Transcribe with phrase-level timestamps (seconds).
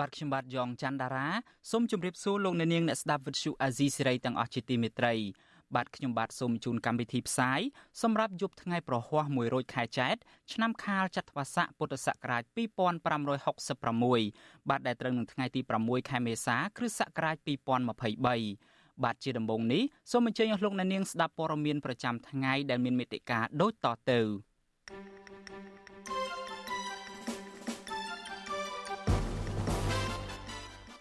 [0.00, 1.28] បាទខ្ញុំបាទយ៉ងច័ន្ទដារា
[1.70, 5.14] សូមជម្រាបសួរលោកអ្នកនាងអ្នកស្ដាប់វិទ្យុអាស៊ីសេរីទាំងអស់ជាទីមេត្រី
[5.74, 7.60] បាទខ្ញុំបាទសូមជូនកម្មវិធីផ្សាយ
[8.02, 10.14] សម្រាប់យប់ថ្ងៃប្រហ័ស1រោចខែចែក
[10.52, 12.42] ឆ្នាំខាលចត្វាស័កពុទ្ធសករាជ
[13.36, 24.20] 2566បាទដែលត្រូវនឹងថ្ងៃទី6ខែមេសាគ្រិស្តសករាជ2023បាទជាដំបូងនេះសូមអញ្ជើញអស់លោកអ្នកនាងស្ដាប់ព័ត៌មានប្រចាំថ្ងៃដែលមានមេត្តាដូចតទៅ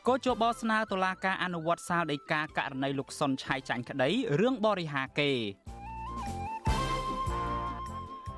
[0.10, 5.32] កោជបស្នើតុលាការអនុវត្តសាលដីកាករណីលោកសុនឆៃចាញ់ក្តីរឿងបរិហាគេ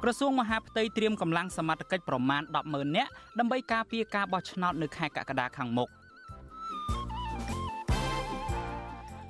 [0.03, 5.89] ក្រសួងមហាផ្ទៃត្រៀមកម្លាំងសមត្ថកិច្ចប្រមាណ100000នាក់ដើម្បីការពារការបោះឆ្នោតនៅខែកក្កដាខាងមុខ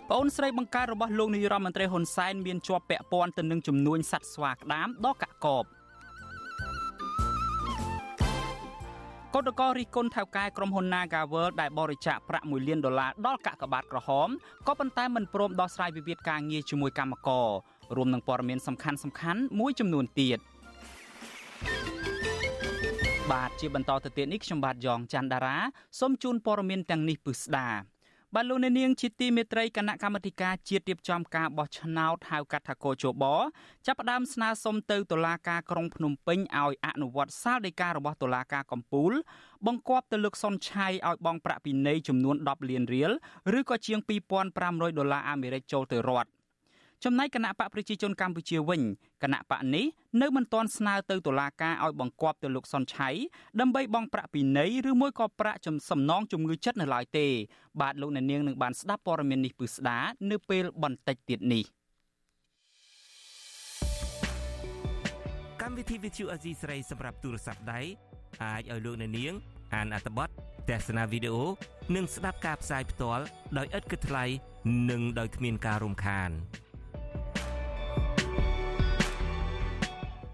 [0.09, 5.65] ប្អូនស្រីបង្ការរបស់លោកនាយរដ្ឋមន្ត្រីហ៊ុនសែនមានជាប់ពាក់ព័ន្ធទៅនឹងចំនួនសัตว์ស្វាក្តាមដ៏កាក់កប
[9.38, 14.30] កោតកោរិះគន់ថៅកែក្រុមហ៊ុន Nagaworld ដែលបរិច្ចាគប្រាក់1លានដុល្លារដល់កាកបាទក្រហម
[14.67, 17.47] ក៏ប៉ុន្តែមិនព្រមដោះស្រាយវិវាទការងារជាមួយកម្មករ
[17.95, 20.39] រួមនឹងព័ត៌មានសំខាន់សំខាន់មួយចំនួនទៀត
[23.31, 25.58] បាទជាបន្តទៅទៀតនេះខ្ញុំបាទយ៉ងច័ន្ទដារា
[25.99, 27.69] សូមជូនព័ត៌មានទាំងនេះពិស្ដា
[28.36, 33.23] បាទលោកអ្នកនាងជាទីមេត្រីគណៈកម្មាធិការជាតិរៀបចំការបោះឆ្នោតហៅកាត់ថាកោជប
[33.86, 39.11] ចាប់ផ្ដើមស្នើសុំទៅតុលាការក្រុងភ្នំពេញឲ្យអនុវត្តសាលដីការបស់តុលាការកំពូល
[39.66, 43.11] បង្គាប់ទៅលើកសុនឆៃឲ្យបង់ប្រាក់ពិន័យចំនួន10លានរៀល
[43.58, 43.99] ឬក៏ជាង
[44.49, 46.30] 2500ដុល្លារអាមេរិកចូលទៅរដ្ឋ
[47.05, 48.81] ចំណែកគណៈបកប្រជាជនកម្ពុជាវិញ
[49.23, 49.85] គណៈបកនេះ
[50.21, 53.09] នៅមិនទាន់ស្នើទៅតុលាការឲ្យបង្គាប់ទៅលោកសុនឆៃ
[53.59, 55.59] ដើម្បីបង់ប្រាក់ពិន័យឬមួយក៏ប្រាក់
[55.89, 57.27] សំណងជំងឺចិត្តនៅឡើយទេ
[57.81, 59.99] បាទលោកអ្នកនាងនឹងបានស្ដាប់ព័ត៌មាននេះពឹស្ដា
[60.31, 61.63] នៅពេលបន្តិចទៀតនេះ
[65.61, 67.81] កម្មវិធី Vithu Azizi ស្រីសម្រាប់ទូរស័ព្ទដៃ
[68.43, 69.33] អាចឲ្យលោកអ្នកនាង
[69.75, 70.30] អានអត្ថបទ
[70.69, 71.43] ទស្សនាវីដេអូ
[71.95, 73.23] និងស្ដាប់ការផ្សាយផ្ទាល់
[73.57, 74.25] ដោយឥតគិតថ្លៃ
[74.89, 76.31] និងដោយគ្មានការរំខាន។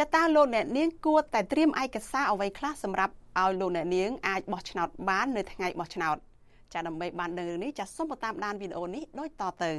[0.00, 6.16] ចតាលោកអ្នកនាងគួរតែត្រៀមឯកសារអ្វីខ្លះសម្រាប់ឲ្យលោកអ្នកនាងអាចបោះឆ្នោតបាននៅថ្ងៃបោះឆ្នោត
[6.72, 9.72] ចាដើម្បីបានដឹងរឿងនេះចាសូមតាមដានវីដេអូនេះដូចតទៅ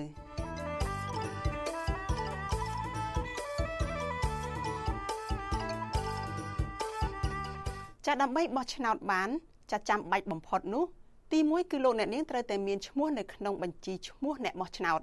[8.05, 9.29] ចាដើម្បីបោះឆ្នោតបាន
[9.71, 10.83] ចាចាំបាច់បំផុតនោះ
[11.31, 14.99] ទី1គឺលោកអ្នកនាងត្រូវតែមានឈ្មោះនៅក្នុងបញ្ជីឈ្មោះអ្នកបោះឆ្នោត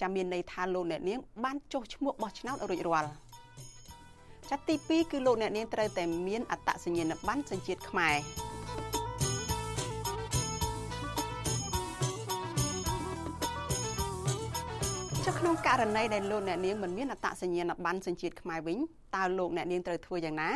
[0.00, 3.27] ចាំមានន័យថាលោកអ្នកនាងបានចុះឈ្មោះបោះឆ្នោតរួចរាល់
[4.50, 8.16] ចាត់ទី2គឺលោកអ្នកនាងត្រូវតែមានអត្តសញ្ញាណប័ណ្ណសញ្ជាតិខ្មែរ
[15.24, 18.78] ចុះក្នុងករណីដែលលោកអ្នកនាងមិនមានអត្តសញ្ញាណប័ណ្ណសញ្ជាតិខ្មែរវិញ
[19.16, 20.50] តើលោកអ្នកនាងត្រូវធ្វើយ៉ាងណា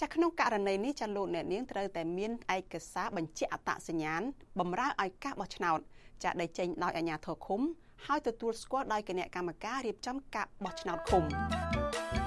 [0.00, 4.22] ចាក្នុងករណីនេះចាលោកអ្នកនាងត្រូវតែមានឯកសារបញ្ជាក់អត្តសញ្ញាណ
[4.58, 5.78] បម្រើឲ្យការបោះឆ្នោត
[6.22, 7.60] ចាដែលចេញដោយអាជ្ញាធរឃុំ
[8.06, 12.21] ហើយទទួលស្គាល់ដោយគណៈកម្មការរៀបចំការបោះឆ្នោតឃុំ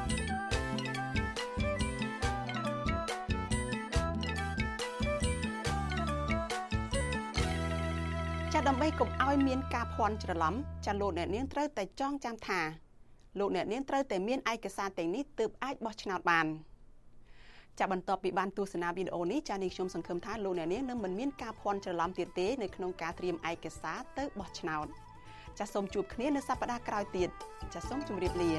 [8.70, 10.54] ដើម្បីកុំឲ្យមានការភ័ន្តច្រឡំ
[10.86, 12.62] ចាលោកអ្នកនាងត្រូវតែចងចាំថា
[13.40, 16.46] លោកអ្នកនាងត្រូវតែមានឯកសារទាំងនេះទើបអាចបោះឆ្នោតបាន
[17.80, 24.88] ចាបន្ទាប់ពីបានទស្សនាវីដេអូនេះចានេះខ្ញុំសង្ឃឹមថាលោកអ្នកនាងនឹងមិនមានការភ័ន្តច្រឡំទៀតទេនៅក្នុងការត្រៀមឯកសារទៅបោះឆ្នោត
[25.60, 27.30] ចាសូមជួបគ្នានៅសប្តាហ៍ក្រោយទៀត
[27.74, 28.52] ចាសូមជម្រាបលា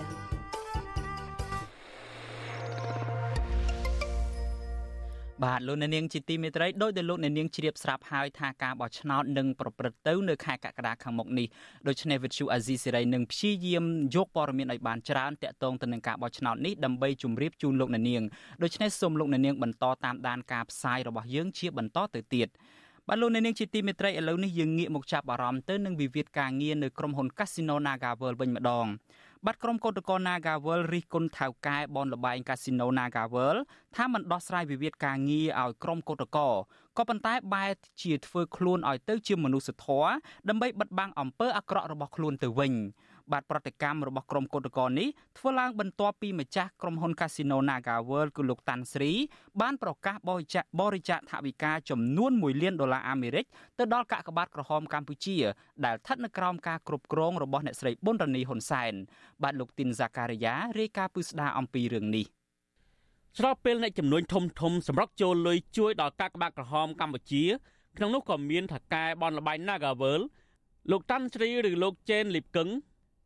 [5.45, 11.47] បាទលោកអ្នកនាងជាទីមេត្រីដោយដែលលោកអ្នកនាងជ្រាបស្រាប់ហើយថាការបោះឆ្នោតនឹងប្រព្រឹត្តទៅនៅខែកក្កដាខាងមុខនេះ
[11.89, 13.85] ដូច្នេះវិទ្យុអាស៊ីសេរីនឹងព្យាយាម
[14.15, 18.23] យកព័ត៌មានឲ្យបានច្រើនតាក់ទងទៅនឹងការបោះឆ្នោតនេះដើម្បីជម្រាបជូនលោកអ្នកនាង
[18.63, 22.49] ដូច្នេះសូមលោកអ្នកនាងបន្តតាមដានការផ្សាយរបស់យើងជាបន្តទៅទៀត
[23.09, 28.87] បាទលោកអ្នកនាងជាទីមេត្រីឥឡូវនេះយើងងាកមកចាប់អារម្មណ៍ទៅនឹងវិវាទការងារនៅក្រុមហ៊ុន Casino NagaWorld វិញម្ដង
[29.45, 33.59] បាត់ក្រុមកោតក្រ NagaWorld រិះគន់ថៅកែបនលបែង Casino NagaWorld
[33.97, 36.53] ថាមិនដោះស្រាយវិវាទការងារឲ្យក្រុមកោតក្រ
[36.97, 37.71] ក៏ប៉ុន្តែបែរ
[38.03, 40.11] ជាធ្វើខ្លួនឲ្យទៅជាមនុស្សធម៌
[40.49, 42.73] ដើម្បីបិទបាំងអំពើអាក្រក់របស់ខ្លួនទៅវិញ
[43.33, 45.09] បាទប្រតិកម្មរបស់ក្រុមកោតក្រនេះ
[45.39, 49.13] ធ្វើឡើងបន្ទាប់ពីម្ចាស់ក្រុមហ៊ុន Casino Naga World គឺលោកតាន់ស្រី
[49.61, 53.45] បានប្រកាសបរិច្ចាគបរិច្ចាគថវិកាចំនួន1លានដុល្លារអាមេរិក
[53.79, 55.37] ទៅដល់កាកបាទក្រហមកម្ពុជា
[55.85, 58.93] ដែលស្ថិតនៅក្រោមការគ្រប់គ្រងរបស់អ្នកស្រីប៊ុនរនីហ៊ុនសែន
[59.43, 62.27] បាទលោកទីនហ្សាការីយ៉ារាយការណ៍ពឹស្ដារអំពីរឿងនេះ
[63.39, 67.45] ស្របពេលអ្នកចំនួនធំធំសម្រាប់ចូលលុយជួយដល់កាកបាទក្រហមកម្ពុជា
[67.97, 70.21] ក្នុងនោះក៏មានថកែបនលបៃ Nagavel
[70.91, 72.69] លោកតាន់ស្រីឬលោកចេនលីបកឹង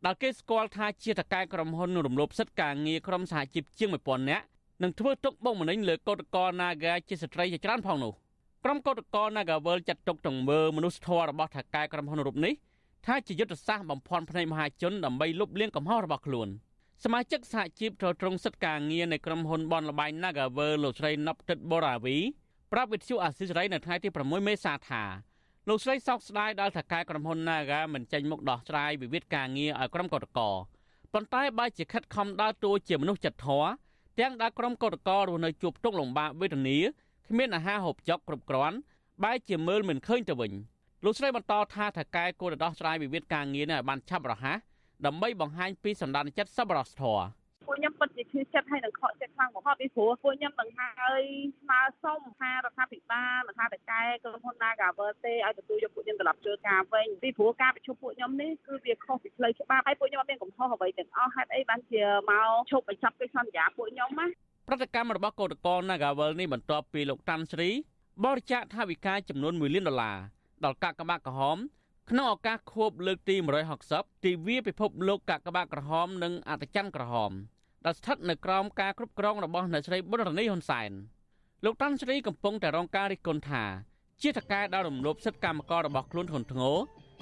[0.07, 4.45] ដែលគេស្គាល់ថាជាតកែក្រុមហ៊ុនរំលោភសិទ្ធិការងារក្រុមសហជីពជាង1000នាក់
[4.83, 8.13] នឹងធ្វើទុកបុកម្នេញលើកោតក្រ Naga ជាស្ត្រីជាច្រើនផងនោះ
[8.65, 12.53] ក្រុមកោតក្រ Nagawal ចាត់ទុកទង្វើមនុស្សធម៌របស់ថកែក្រុមហ៊ុនរូបនេះ
[13.07, 16.49] ថាជាយុទ្ធសាស្ត្របំភាន់ភ្នែកមហាជនដើម្បីលុបលាងកំហុសរបស់ខ្លួន
[17.05, 22.17] សមាជិកសហជីពត្រូវត្រង់សិទ្ធិការងារនៃក្រុមហ៊ុនបនលបែង Nagawal លោកស្រីណប់ទឹកបូរ៉ាវី
[22.73, 25.03] ប្រាប់វិទ្យុអាស៊ីសេរីនៅថ្ងៃទី6មេសាថា
[25.71, 30.53] លោកស្រីសោកស្ដាយដល់ថៅកែក្រុមហ៊ុន Naga មិនចេញមុខដោះស្រាយវិវាទការងារឲ្យក្រុមកោតក្រ
[31.13, 33.69] ប៉ុន្តែបើជាខិតខំដើរតួជាមនុស្សចិត្តធម៌
[34.21, 36.79] ទាំងដែលក្រុមកោតក្ររស់នៅជួបទុកលំបាកវេទនា
[37.29, 38.77] គ្មានអាហារហូបចុកគ្រប់គ្រាន់
[39.23, 40.53] បែរជាមើលមិនឃើញទៅវិញ
[41.05, 44.59] លោកស្រីបន្តថាថៅកែគួរដោះស្រាយវិវាទការងារនេះឲ្យបានឆាប់រហ័ស
[45.07, 47.40] ដើម្បីបង្ហាញពីសម្ដានចិត្តសប្បុរសធម៌
[47.71, 51.23] ពួកខ្ញុំពិតជាឈឺចិត្តហើយនឹងខកចិត្តខ្លាំងបំផុតពីព្រោះពួកខ្ញុំនឹងហើយ
[51.61, 64.27] ស្នើសុំថារដ្ឋាភិបាលរដ្ឋាភិបាលក្រុមហ៊ុន Nagavel ទេឲ្យទទួលយកពួកខ្ញុំត្រឡប់ធ្វើការវិញពីព្រោះការប្រជុំពួកខ្ញុំនេះគឺវាខុសពីផ្លូវច្បាប់ហើយពួកខ្ញុំអត់មានកំហុសអ្វីទាំងអស់ហេតុអីបានជាមកឈប់បញ្ចប់កិច្ចសន្យាពួកខ្ញុំណា
[64.69, 67.69] ប្រតិកម្មរបស់កោតក្រ Nagavel នេះបន្ទាប់ពីលោកតាន់ស្រី
[68.25, 70.19] បរិច្ចាគថវិកាចំនួន1លានដុល្លារ
[70.65, 71.59] ដល់កាកបាទក្រហម
[72.11, 73.37] ក្នុងឱកាសខួបលើកទី
[73.81, 77.33] 160ទិវាពិភពលោកកាកបាទក្រហមនិងអត្តច័ន្ទក្រហម
[77.87, 80.91] ដែលស្ថិតនៅក្រោមការគ្រប់គ្រងរបស់អ្នកស្រីប៊ុនរនីហ៊ុនសែន
[81.65, 83.65] លោកតាន់ស្រីកំពុងតែរងការរិះគន់ថា
[84.23, 86.77] ជាតកែដល់រំលោភសិទ្ធិកម្មកររបស់ខ្លួនធ្ងន់ធ្ងរ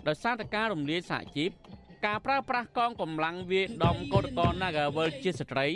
[0.09, 1.51] ដោយសារតែការរំលាយសហជីព
[2.07, 5.67] ការប្រើប្រាស់កងកម្លាំងវាដំកោតកោ Nagawal ជាស្ត្រី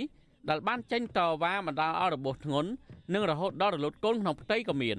[0.48, 2.70] ដែលបានចេញតវ៉ាបណ្ដាលឲ្យរបួសធ្ងន់
[3.14, 4.98] និងរហូតដល់រលត់កូនក្នុងផ្ទៃក៏មាន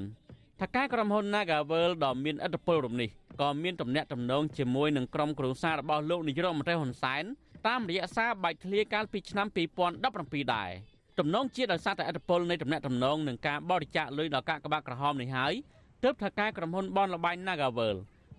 [0.59, 3.09] ថាការក្រុមហ៊ុន Nagawal ដ៏មានឥទ្ធិពលរំនេះ
[3.41, 7.23] ក៏មានទំនាក់ទំនងជាមួយនឹងក្រុមគ្រួសាររបស់លោកនាយរដ្ឋមន្ត្រីហ៊ុនសែន
[7.67, 10.71] តាមរយៈសារបែកធ្លាយកាលពីឆ្នាំ2017ដែរ
[11.19, 15.53] ទំនងជាដោយសារតែអត្តពលនៃទំនាក់ទំនងនឹងការបរិច្ចាគលុយដល់កាកបាទក្រហមនេះហើយ
[16.03, 17.95] ទើបថាការក្រុមហ៊ុនបនលបែង Nagavel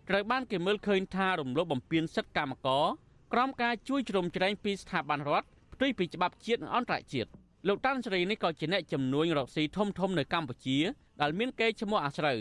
[0.08, 2.84] ត្រូវបានគេមើលឃើញថារំលោភបំពានសិទ្ធិកម្មករ
[3.32, 7.30] ក្រោមការជួយជ្រោមជ្រែងពីស្ថាប័នរដ្ឋផ្ទុយពីច្បាប់ជាតិនិងអន្តរជាតិ
[7.68, 10.78] លោកតាន់សេរីនេះក៏ជាអ្នកជំនួញរកស៊ីធំធំនៅកម្ពុជា
[11.20, 12.38] ដែលមានកេរ្តិ៍ឈ្មោះអាស្រូវ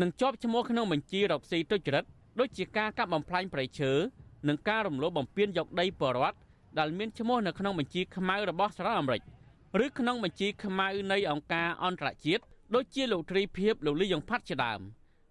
[0.00, 2.04] និងជាប់ឈ្មោះក្នុងបញ្ជីរកស៊ីទុច្ចរិត
[2.38, 3.92] ដូចជាការកាប់បំផ្លាញព្រៃឈើ
[4.48, 6.38] និងការរំលោភបំពានយកដីបរដ្ឋ
[6.78, 9.22] ដែលមានឈ្មោះនៅក្នុងបញ្ជីខ្មៅរបស់សហរដ្ឋអាមេរិក
[9.84, 12.42] ឬក្នុងបញ្ជីខ្មៅនៃអង្គការអន្តរជាតិ
[12.74, 14.80] ដូចជាលោកទ្រីភិបលោកលីយ៉ុងផាត់ជាដើម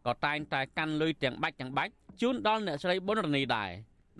[0.06, 1.92] ក៏តែងតែកាន់លុយទាំងបាច់ទាំងបាច់
[2.22, 3.69] ជូនដល់អ្នកស្រីប៊ុនរនីដែរ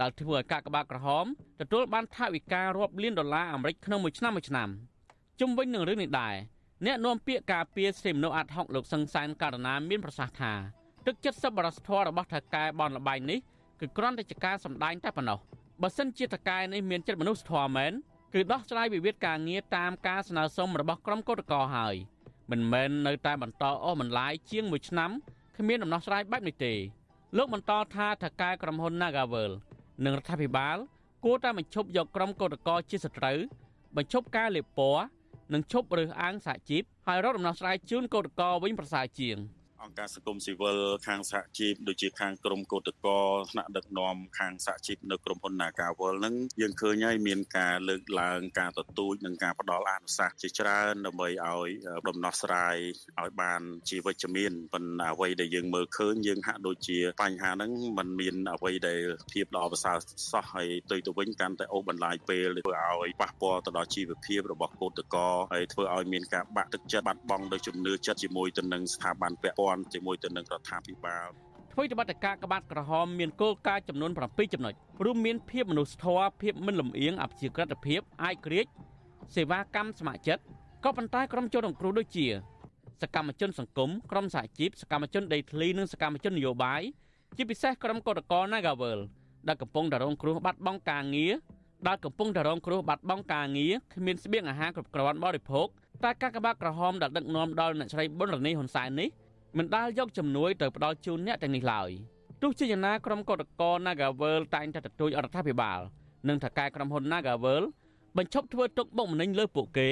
[0.02, 1.26] ដែលធ្វើឲ្យកាកបាទក្រហម
[1.60, 4.70] ទទួលបានថវិការាប់លានដុល្លារអាមេរិកក្នុងមួយឆ្នាំមួយឆ្នាំ
[5.40, 6.36] ជុំវិញនឹងរឿងនេះដែរ
[6.86, 10.54] អ្នកនាំពាក្យការពារសិទ្ធិមនុស្សអាត់ហុកលោកសង្សានករណាមានប្រសាសន៍ថា
[11.06, 13.40] ទឹកចិត្តសប្បុរសធម៌របស់ថៅកែបនលបែងនេះ
[13.80, 15.40] គឺគ្រាន់តែជាការសម្ដែងតែប៉ុណ្ណោះ
[15.82, 17.94] បើសិនជាតកែនេះមានចិត្តមនុស្សធម៌មែន
[18.34, 21.96] គឺដោះស្រាយវិវាទការងារតាមការស្នើសុំរបស់ក្រុមកោតក្រហើយ
[22.52, 25.12] មិនមែននៅតែបន្តអស់បន្លាយជាង1ឆ្នាំ
[25.58, 26.74] គ្មានដំណោះស្រាយបែបនេះទេ
[27.38, 29.52] លោកបន្តថាតកែក្រុមហ៊ុន Nagavel
[30.06, 30.78] និងរដ្ឋាភិបាល
[31.26, 33.38] គួរតែបញ្ឈប់យកក្រុមកោតក្រជាសត្រូវ
[33.98, 35.06] បញ្ឈប់ការលេបពណ៌
[35.54, 39.38] និងឈប់រើសអើងសហជីពហើយរកដំណោះស្រាយជូនកោតក្រវិញប្រសើរជាង។
[39.84, 51.70] អង្គការសង្គមស៊ីវិលខាងសហជីពដូចជាខាងក្រមកោតកលថ្នាក់ដឹកនាំខាងសហជីពនៅក្រុមហ៊ុន Nagawal ហ្នឹងយើងឃើញហើយមានការលើកឡើងការទទូចនិងការផ្ដល់អនុសាសន៍ជាច្រើនដើម្បីឲ្យ
[52.08, 52.76] ដំណោះស្រាយ
[53.22, 59.98] ឲ្យបានជាវិជ្ជមានប៉ុន្តែអ្វីដែលយើងមើលឃើញយើងហាក់ដូចជាបញ្ហាហ្នឹងมันមានអ្វីដែលភាពល្អប្រសើរ
[60.32, 71.30] សោះហើយទៅទៅវិញកាន់តែអូសបន្លាយពេលធ្វើឲ្យប៉ះពាល់ទៅដល់ជីវភាពរបស់កោតកលហើយធ្វើឲ្យមានការបាក់ទឹកចិត្តបាត់បង់ដោយជំនឿចិត្តជាមួយទៅនឹងស្ថាប័នពាក់ព័ន្ធជាមួយទៅនឹងរដ្ឋាភិបាល
[71.72, 74.74] ធ្វើទៅបដការក្បាត់ក្រហមមានគោលការណ៍ចំនួន7ចំណុច
[75.06, 78.66] រួមមានភាពមនុស្សធម៌ភាពមិនលំអៀងអព្យាក្រឹតភាពអាយក្រិច
[79.36, 80.44] សេវាកម្មស្ម័គ្រចិត្ត
[80.84, 82.28] ក៏ប៉ុន្តែក្រុមជនរងគ្រោះដូចជា
[83.02, 86.82] សកម្មជនសង្គមក្រុមសហជីពសកម្មជនដីធ្លីនិងសកម្មជននយោបាយ
[87.38, 89.00] ជាពិសេសក្រុមកោតក្រ Nagawal
[89.48, 91.34] ដែលកំពុងតែរងគ្រោះបាត់បង់ការងារ
[91.88, 95.68] ដែលកំពុងតែរងគ្រោះបាត់បង់ការងារគ្មានស្បៀងអាហារគ្រប់គ្រាន់បរិភោគ
[96.04, 99.10] តែកាកបាទក្រហមដែលដឹកនាំដល់អ្នកស្រីប៊ុនរនីហ៊ុនសែននេះ
[99.58, 101.90] មិនដាល់យកជំនួយទៅផ្ដល់ជូនអ្នកទាំងនេះឡើយ
[102.42, 105.80] ទោះជាយ៉ាងណាក្រុមកោតក្រ Nagavel តែងតែទទូចរដ្ឋាភិបាល
[106.28, 107.64] និងថៅកែក្រុមហ៊ុន Nagavel
[108.18, 109.90] បញ្ឈប់ធ្វើទុកបុកម្នេញលើពួកគេ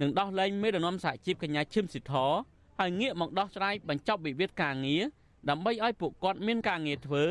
[0.00, 2.12] និងដោះលែងមេដឹកនាំសហជីពកញ្ញាឈឹមស៊ីធ
[2.78, 5.02] ហើយងាកមកដោះស្រាយបញ្ចប់វិវាទការងារ
[5.50, 7.24] ដើម្បីឲ្យពួកគាត់មានការងារធ្វើ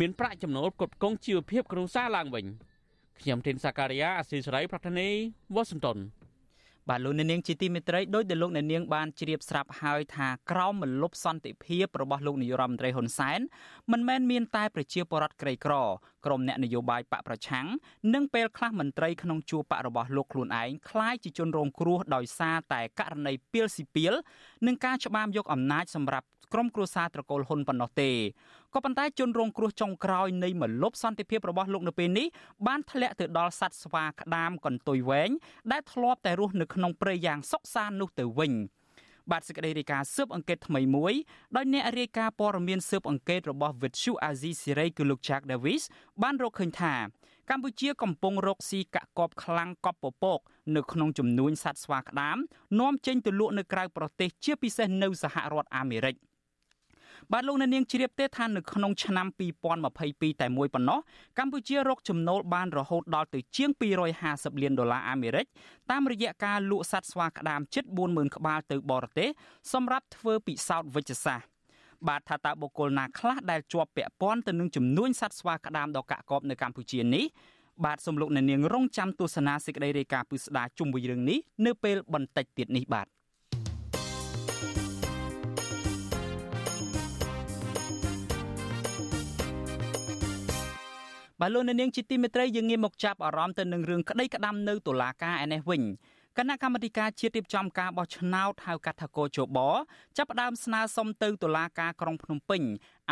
[0.00, 2.46] មានប្រាក់ចំណូលផ្គត់ផ្គង់ជីវភាពគ្រួសារឡើងវិញ
[3.20, 5.08] ខ្ញុំទីនសាការីយ៉ាអស៊ីសេរីប្រធានី
[5.54, 5.98] វ៉ាស៊ីនតោន
[6.89, 13.39] បាទលោកអ្នកនាងជាទីមេត្រីដោយដែលលោកអ្នកនាងបានជ្រាបស្រាប់ហើយថាក្រោមមលុបសន្តិភាពរបស់លោកនាយរដ្ឋមន្ត្រីហ៊ុនសែន
[13.91, 15.73] មិនមែនមានតែប្រជាពលរដ្ឋក្រីក្រ
[16.25, 17.67] ក្រុមអ្នកនយោបាយបកប្រឆាំង
[18.13, 24.13] និងពេលខ្លះមន្ត្រីក្នុងជួរបករបស់លោកខ្លួនឯងคล้ายជាជនរងគ្រោះដោយសារតែករណីពីលស៊ីពីល
[24.67, 28.11] និងការច្បាមយកអំណាចសម្រាប់ក្រុមគ្រួសារត្រកូលហ៊ុនប៉ុណ្ណោះទេ
[28.74, 32.26] ក៏ប៉ុន្តែជនរងគ្រោះចុងក្រោយនៃមលុបសន្តិភាពរបស់លោកនៅពេលនេះ
[32.66, 35.30] បានធ្លាក់ទៅដល់សត្វស្វាក្តាមកន្ទុយវែង
[35.72, 38.52] ដែលធ្លាប់តែរស់នៅក្នុងព្រៃយ៉ាងសុខសាន្តនោះទៅវិញ
[39.30, 41.14] បាទសេចក្តីរាយការណ៍ស៊ើបអង្កេតថ្មីមួយ
[41.56, 45.82] ដោយអ្នករាយការណ៍ព័ត៌មានស៊ើបអង្កេតរបស់ Vithu Azizi Siri គឺលោក Jack Davis
[46.22, 46.94] បានរកឃើញថា
[47.50, 50.40] កម្ពុជាកំពុងរកស៊ីកាក់កបខ្លាំងកប់ពពក
[50.76, 52.36] នៅក្នុងចំនួនសត្វស្វាក្តាម
[52.80, 56.16] នាំចេញទៅលក់នៅក្រៅប្រទេសជាពិសេសនៅសហរដ្ឋអាមេរិក។
[57.32, 59.26] បាទលោកអ្នកនាងជ្រាបទេថានៅក្នុងឆ្នាំ
[59.84, 60.98] 2022តែមួយប៉ុណ្ណោះ
[61.38, 63.70] កម្ពុជារកចំណូលបានរហូតដល់ទៅជាង
[64.16, 65.46] 250លានដុល្លារអាមេរិក
[65.90, 69.28] តាមរយៈការលក់សត្វស្វាក្តាមជិត40000ក្បាលទៅបរទេស
[69.72, 71.48] សម្រាប់ធ្វើពិសោធន៍វិជ្ជសាស្ត្រ
[72.08, 77.24] បាទថាតើបុគ្គលណាខ្លះដែលជាប់ពាក់ព័ន្ធទៅនឹងចំនួនសត្វស្វាក្តាមដ៏កាក់កបនៅកម្ពុជានេះ
[77.84, 83.06] បាទសំលោកអ្នកនាងរងចាំទស្សនាសេចក្តីរាយការណ៍ពិស្ដារជុំវិញរឿងនេះនៅពេលបន្តិចទៀតនេះបាទ
[91.42, 95.82] បាទលោកនាងជាទីមេត្រីយើងងាកមកចាប់អារម្មណ៍ទៅនឹងរឿងក្តីក្តាំនៅតុលាការឯនេះវិញ
[96.38, 99.58] គណៈកម្មាធិការជាតិរៀបចំការបោះឆ្នោតហៅកាត់ថាកោជប
[100.16, 102.62] ចាប់ផ្ដើមស្នើសុំទៅតុលាការក្រុងភ្នំពេញ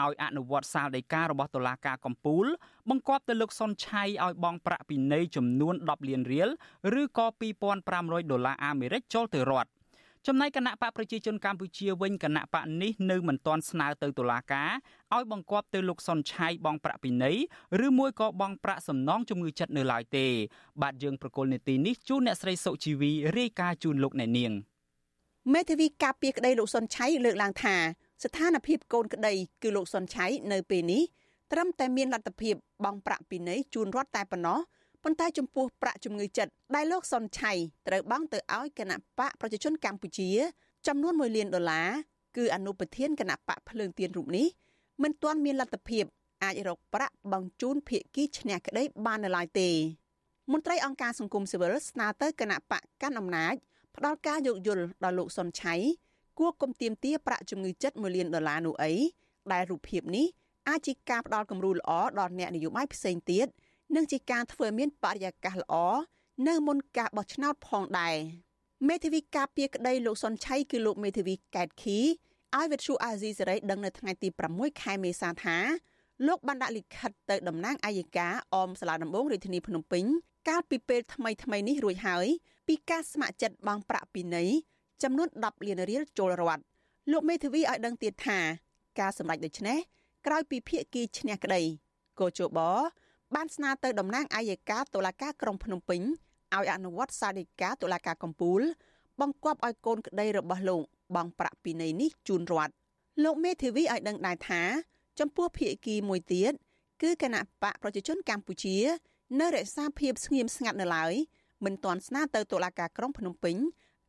[0.00, 2.46] ឲ្យអនុវត្តសាលដីការបស់តុលាការកំពូល
[2.88, 6.48] បង្គាប់ទៅលោកសុនឆៃឲ្យបង់ប្រាក់ពិន័យចំនួន10លានរៀល
[7.00, 7.26] ឬក៏
[7.78, 9.70] 2500ដុល្លារអាមេរិកចូលទៅរដ្ឋ
[10.26, 14.70] ចំណែកគណៈបកប្រជាជនកម្ពុជាវិញគណៈបកនេះនៅមិនទាន់ស្នើទៅតុលាការ
[15.14, 17.36] ឲ្យបង្គាប់ទៅលោកសុនឆៃបង់ប្រាក់ពិន័យ
[17.86, 20.26] ឬមួយក៏បង់ប្រាក់សំណងជំងឺចិត្តនៅឡើយទេ
[20.82, 24.52] បាទយើងប្រកុលនេតិនេះជូនអ្នកស្រីសុជីវីរាយការណ៍ជូនលោកអ្នកនាង
[25.54, 27.76] មេធាវីការពារក្តីលោកសុនឆៃលើកឡើងថា
[28.24, 29.32] ស្ថានភាពកូនក្តី
[29.62, 31.02] គឺលោកសុនឆៃនៅពេលនេះ
[31.52, 34.58] ត្រឹមតែមានលទ្ធភាពបង់ប្រាក់ពិន័យជូនរដ្ឋតែប៉ុណ្ណោះ
[35.04, 37.52] ប៉ុន្តែចំពោះប្រាក់ជំងឺចិត្តដែលលោកសុនឆៃ
[37.88, 40.28] ត្រូវបង់ទៅឲ្យគណៈបកប្រជាជនកម្ពុជា
[40.86, 41.88] ចំនួន1លានដុល្លារ
[42.36, 44.46] គឺអនុប្រធានគណៈបកភ្លើងទៀនរូបនេះ
[45.02, 46.04] មិនទាន់មានលទ្ធភាព
[46.44, 49.70] អាចរកប្រាក់បង់ជូនភៀកគីឈ្នះក្តីបាននៅឡើយទេ
[50.52, 53.54] មន្ត្រីអង្គការសង្គមស៊ីវិលស្នើទៅគណៈបកកាន់អំណាច
[53.96, 55.74] ផ្ដល់ការយោគយល់ដល់លោកសុនឆៃ
[56.38, 58.92] គួរគុំទៀមទាប្រាក់ជំងឺចិត្ត1លានដុល្លារនោះអី
[59.52, 60.26] ដែលរូបភាពនេះ
[60.68, 63.46] អាចជាការផ្ដល់គំរូល្អដល់អ្នកនយោបាយផ្សេងទៀត
[63.94, 65.74] និងជាការធ្វើមានបរិយាកាសល្អ
[66.48, 68.16] នៅមុនការបោះឆ្នោតផងដែរ
[68.88, 71.98] មេធាវីការពារក្តីលោកសុនឆៃគឺលោកមេធាវីកែតខី
[72.56, 75.56] ឲ្យវិទ្យុអាស៊ីសេរីដឹងនៅថ្ងៃទី6ខែមេសាថា
[76.26, 80.04] លោកបានដាក់លិខិតទៅតំណាងអัยការអមសាលាដំបងរាជធានីភ្នំពេញ
[80.48, 82.26] កាលពីពេលថ្មីថ្មីនេះរួចហើយ
[82.68, 84.48] ពីការស្ម័គ្រចិត្តបង់ប្រាក់ពិន័យ
[85.02, 86.62] ចំនួន10លានរៀលចូលរដ្ឋ
[87.12, 88.38] លោកមេធាវីឲ្យដឹងទៀតថា
[89.00, 89.78] ការសម្រេចដូច្នេះ
[90.26, 91.62] ក្រោយពីភៀកគីឈ្នះក្តី
[92.20, 92.58] កោជប
[93.34, 96.00] បានស្នើទៅតំណាងអัยការតុលាការក្រុងភ្នំពេញ
[96.56, 98.60] ឲ្យអនុវត្តសាលដីកាតុលាការកំពូល
[99.20, 100.82] បង្គាប់ឲ្យកូនក្តីរបស់លោក
[101.14, 102.72] បង់ប្រាក់ពិន័យនេះជូនរដ្ឋ
[103.24, 104.62] លោកមេធាវីឲ្យដឹងដែរថា
[105.18, 106.52] ចំពោះភៀកគីមួយទៀត
[107.02, 108.76] គឺគណៈបកប្រជាជនកម្ពុជា
[109.40, 111.12] នៅរក្សាភាពស្ងៀមស្ងាត់នៅឡើយ
[111.64, 113.56] មិនទាន់ស្នើទៅតុលាការក្រុងភ្នំពេញ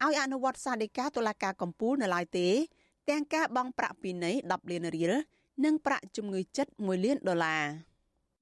[0.05, 2.47] ឲ្យអនុវត្តសាលដីកាតុលាការកំពូលនៅឡើយទេ
[3.09, 5.13] ទាំងការបង់ប្រាក់ពិន័យ10លានរៀល
[5.65, 7.63] និងប្រាក់ជំងឺចិត្ត1លានដុល្លារ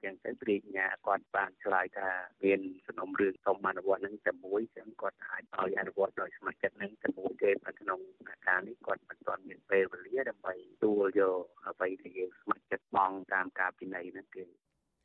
[0.07, 2.09] ចឹងទៅព្រាជ្ញាគាត់បានឆ្លើយថា
[2.43, 7.99] មានសំណុំរឿងសុំអនុវត្តនឹងតែមួយចឹងគាត់អាចឲ្យអនុវត្តដោយស្ម័គ្រចិត្តនឹងតែមួយទេនៅក្នុង
[8.47, 14.43] ការនេះគាត់មិនទាន់មានពេលវេលាដើម្បីទួលយកអ្វីដែលយើងស្ម័គ្រចិត្តបង់តាមការពិន័យនោះទេ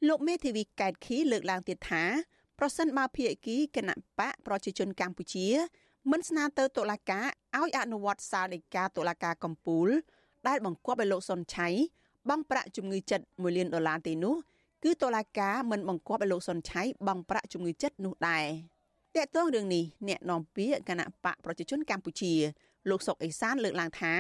[0.09, 2.05] លោកមេធាវីកែតខីលើកឡើងទៀតថា
[2.59, 5.47] ប្រសិនបើភាគីគណៈបកប្រជាជនកម្ពុជា
[6.11, 7.27] មិនស្នើទៅតុលាការ
[7.61, 9.89] ឲ្យអនុវត្តសាលដីកាតុលាការកំពូល
[10.49, 11.69] ដែលបង្គាប់ឲ្យលោកសុនឆៃ
[12.29, 14.35] បង់ប្រាក់ជំងឺចិត្ត1លានដុល្លារទេនោះ
[14.83, 18.47] គឺតុលាការមិនបង្គាប់ឲ្យលោកសុនឆៃបង់ប្រាក់ជំងឺចិត្តនោះដែរ
[19.17, 22.33] តកតងរឿងនេះអ្នកនាំពាក្យគណៈបកប្រជាជនកម្ពុជា
[22.91, 24.15] លោកសុកអេសានលើកឡើងថា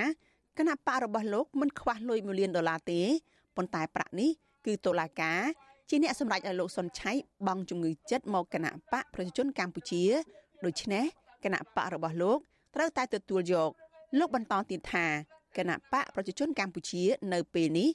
[0.58, 3.00] គណៈបករបស់លោកមិនខ្វះលុយ1លានដុល្លារទេ
[3.56, 4.30] ប៉ុន្តែប្រាក់នេះ
[4.66, 5.40] គឺតុលាការ
[5.88, 7.12] ជាអ្នកសម្រេចឲ្យលោកសុនឆៃ
[7.46, 10.02] បង់ជំងឺចិត្តមកគណៈបកប្រជាជនកម្ពុជា
[10.64, 11.04] ដូច្នេះ
[11.44, 12.38] គណៈបករបស់លោក
[12.74, 13.70] ត្រូវតែទទួលយក
[14.18, 15.06] លោកបន្តទៀតថា
[15.56, 17.02] គណៈបកប្រជាជនកម្ពុជា
[17.32, 17.88] នៅពេលនេះ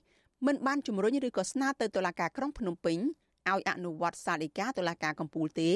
[0.46, 2.98] មិនបានជំរុញឬក៏ស្នើទៅតុលាការក្រុងភ្នំពេញ
[3.50, 5.72] ឲ្យអនុវត្តសាលដីកាតុលាការកំពូលទេ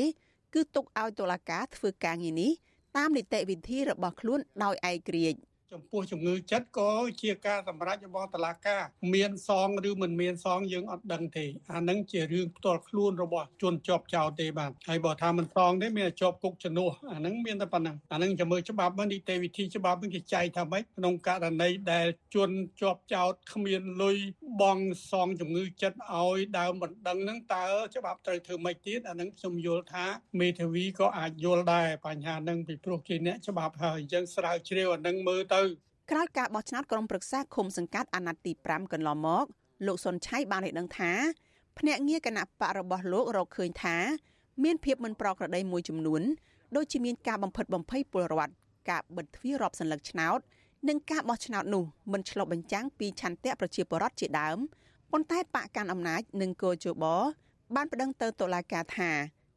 [0.54, 2.52] គឺទុកឲ្យតុលាការធ្វើការងារនេះ
[2.98, 5.40] តាមនីតិវិធីរបស់ខ្លួនដោយឯករាជ្យ
[5.74, 8.82] ចំពោះជំងឺចិត្តក៏ជាការសម្រេចរបស់តុលាការ
[9.14, 22.50] មានសងឬមិនមានសងយើងអត់ដឹងទេអានឹងជារឿងផ្ទាល់ខ្លួនរបស់ជនជាប់ចោតទេបាទហើយបើថាមិនសងទេមានជាប់គុកជំនួសអានឹងមានតែប៉ុណ្ណឹងអានឹងចាំមើលច្បាប់នីតិវិធីច្បាប់នឹងគេចែកថាម៉េចក្នុងករណីដែលជន
[22.82, 24.18] ជាប់ចោតគ្មានលុយ
[24.62, 24.80] បង
[25.12, 30.06] សងជំងឺចិត្តឲ្យដើមមិនដឹងនឹងតើច្បាប់ត្រូវធ្វើម៉េចទៀតអានឹងខ្ញុំយល់ថា
[30.40, 35.61] មេធាវីក៏អាចយល់ដែរបញ្ហានឹងពីព្រោះជាអ្នកច្បាប់ហើយអញ្ចឹងស្រាវជ្រាវអានឹងមើលទៅ
[36.12, 39.46] ក្រោយការបោះឆ្នោតក្រុមប្រឹក្សាឃុំសង្កាត់អាណត្តិទី5កន្លងមក
[39.88, 41.12] លោកសុនឆៃបានឲ្យដឹងថា
[41.78, 43.98] ភ្នាក់ងារគណៈបករបស់លោករកឃើញថា
[44.64, 46.22] មានភាពមិនប្រក្រតីមួយចំនួន
[46.76, 48.54] ដូចជាមានការបំផិតបំភ័យពលរដ្ឋ
[48.90, 50.40] ការបិទទ្វាររាប់សន្លឹកឆ្នោត
[50.90, 54.58] និងការបោះឆ្នោតនោះមិនឆ្លុះបញ្ចាំងពីឆន្ទៈប្រជាពលរដ្ឋជាដើម
[55.12, 57.06] ប៉ុន្តែបកកាន់អំណាចនិងកោជប
[57.76, 59.10] បានប្តឹងទៅតុលាការថា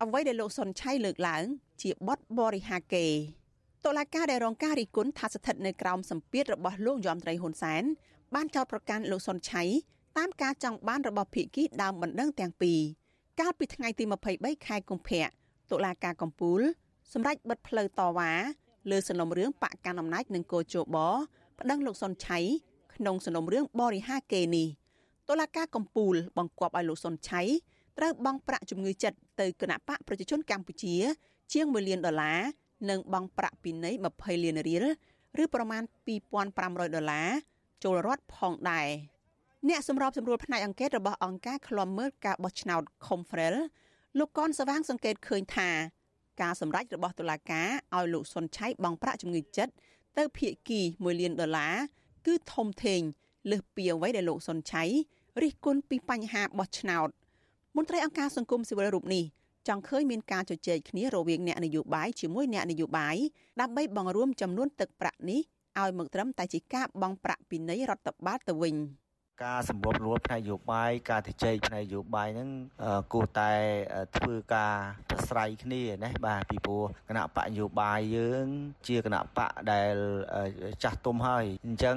[0.03, 1.45] អ្វីដែលលោកសុនឆៃលើកឡើង
[1.83, 3.44] ជាបទបរិហាកេតុ
[3.99, 7.83] លាការដែលរងការរិះគន់ថាស្ថិតនៅក្រោមសម្ពាធរបស់លោកយមត្រីហ៊ុនសែន
[8.35, 9.63] បានចោទប្រកាន់លោកសុនឆៃ
[10.19, 12.81] តាមការចង់បានរបស់ភៀកគីដើមបណ្ដឹងទាំងពីរ
[13.41, 14.05] កាលពីថ្ងៃទី
[14.37, 15.25] 23ខែកុម្ភៈ
[15.71, 16.61] តុលាការកំពូល
[17.13, 18.33] សម្រេចបិទផ្លូវតវ៉ា
[18.91, 20.97] លើសំណុំរឿងបកកណ្ដាលអំណាចនិងកោជប
[21.59, 22.39] ប្តឹងលោកសុនឆៃ
[22.95, 24.69] ក្នុងសំណុំរឿងបរិហាកេនេះ
[25.29, 27.43] តុលាការកំពូលបង្គាប់ឲ្យលោកសុនឆៃ
[27.99, 30.95] ត្រូវបង់ប្រាក់ជំងឺចិត្តទៅគណៈបកប្រជាជនកម្ពុជា
[31.53, 32.41] ជាង1លានដុល្លារ
[32.91, 34.85] និងបង់ប្រាក់ពិន័យ20លានរៀល
[35.43, 35.83] ឬប្រមាណ
[36.39, 37.29] 2500ដុល្លារ
[37.85, 38.89] ចូលរដ្ឋផងដែរ
[39.69, 43.57] អ្នកសម្របសម្រួលផ្នែកអង្កេតរបស់អង្គការឃ្លាំមើលការបោះឆ្នោត Confrel
[44.19, 45.71] លោកកនសវាងសង្កេតឃើញថា
[46.43, 49.73] ការសម្រេចរបស់តុលាការឲ្យលោកសុនឆៃបង់ប្រាក់ជំងឺចិត្ត
[50.19, 51.75] ទៅភៀកគី1លានដុល្លារ
[52.27, 53.01] គឺធំធេង
[53.51, 54.85] លើសពីអ្វីដែលលោកសុនឆៃ
[55.43, 57.09] រិះគន់ពីបញ្ហាបោះឆ្នោត
[57.77, 59.25] មន្ត្រីអង្គការសង្គមស៊ីវិលរូបនេះ
[59.69, 63.17] ចង់ឃើញមានការជជែកគ្នារវាងអ្នកនយោបាយជាមួយអ្នកនយោបាយ
[63.61, 65.41] ដើម្បីបង្រួមចំនួនទឹកប្រាក់នេះ
[65.81, 68.77] ឲ្យមកត្រឹមតែជាការបង់ប្រាក់ពីនៃរដ្ឋបាលទៅវិញ។
[69.43, 72.51] ការសម្របរួលផ្នែកនយោបាយការទៅជែកផ្នែកនយោបាយហ្នឹង
[73.13, 73.53] គួរតែ
[74.17, 74.75] ធ្វើការ
[75.09, 78.47] ប្រស្រ័យគ្នាណាបាទពីព្រោះគណៈបកនយោបាយយើង
[78.89, 79.95] ជាគណៈបកដែល
[80.83, 81.97] ចាស់ទុំហើយអញ្ចឹង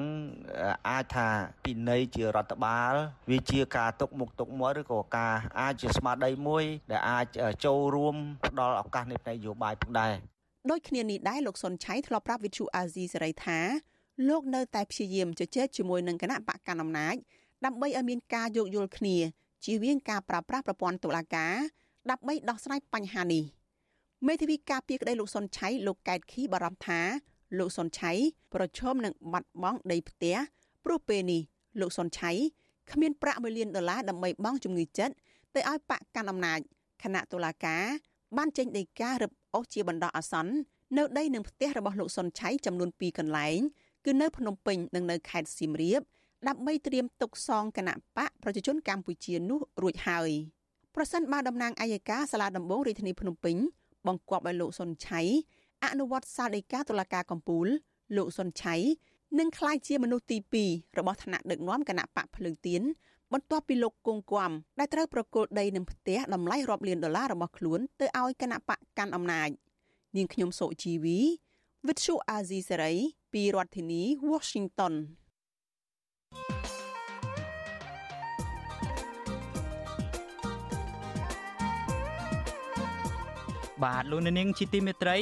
[0.90, 1.28] អាចថា
[1.64, 2.94] ពីនៃជារដ្ឋបាល
[3.32, 7.26] វាជាការទុកមុខទុកមាត់ឬក៏ការអាចជាស្មារតីមួយ ដែលអាច
[7.66, 8.16] ចូលរួម
[8.48, 10.14] ផ្ដល់ឱកាសនៃផ្នែកនយោបាយផងដែរ
[10.72, 13.60] ដូចគ្នានេះដែរលោកសុនឆៃធ្លាប់ប្រាប់វិទ្យុអាស៊ីសេរីថា
[14.28, 17.16] លោកនៅតែព្យាយាមជជែកជាមួយនឹងគណៈបកកណ្ដាលអំណាច
[17.66, 19.18] ដើម្បីឲ្យមានការយោគយល់គ្នា
[19.66, 21.56] ជៀសវាងការប្រើប្រាស់ប្រព័ន្ធតុលាការ
[22.10, 23.44] ដើម្បីដោះស្រាយបញ្ហានេះ
[24.28, 27.00] មេធាវីការពារក្តីលោកសុនឆៃលោកកែតខីបារម្ភថា
[27.58, 28.12] លោកសុនឆៃ
[28.54, 30.36] ប្រឈមនឹងបាត់បង់ដីផ្ទះ
[30.84, 31.42] ព្រោះពេលនេះ
[31.80, 32.32] លោកសុនឆៃ
[32.92, 35.14] គ្មានប្រាក់1លានដុល្លារដើម្បីបង់ជំងឺចិត្ត
[35.56, 36.60] ទៅឲ្យបកកាន់អំណាច
[37.04, 37.84] គណៈតុលាការ
[38.38, 40.54] បានចេញដីការរឹបអូសជាបណ្ដោះអាសន្ន
[40.98, 43.60] នៅដីនឹងផ្ទះរបស់លោកសុនឆៃចំនួន2កន្លែង
[44.08, 46.02] គឺនៅភ្នំពេញនិងនៅខេត្តសៀមរាប
[46.48, 50.30] ដើម្បីត្រៀមទុកសងគណៈបកប្រជាជនកម្ពុជានោះរួចហើយ
[50.96, 53.56] ប្រសិនបើតំណាងអัยការសាលាដំបងរាជធានីភ្នំពេញ
[54.08, 55.22] បង្គាប់ឲ្យលោកសុនឆៃ
[55.86, 57.68] អនុវត្តសាលដីកាតុលាការកំពូល
[58.18, 58.76] លោកសុនឆៃ
[59.40, 62.82] នឹងក្លាយជាមនុស្សទី2របស់ថ្នាក់ដឹកនាំគណៈបកភ្លើងទៀន
[63.34, 69.50] បន្ទាប់ពីលោកគង់គួមដែលត្រូវប្រគល់ដីនឹងផ្ទះតម្លៃរាប់លានដុល្លាររបស់ខ្លួនទៅឲ្យគណៈបកកាន់អំណាច
[70.16, 71.20] នាងខ្ញុំសូជីវី
[71.88, 72.94] វិទ្យុអាស៊ីសេរី
[73.34, 74.94] ពីរដ្ឋធានី Washington
[83.84, 85.18] បាទលោកនាងជាទីមេត្រី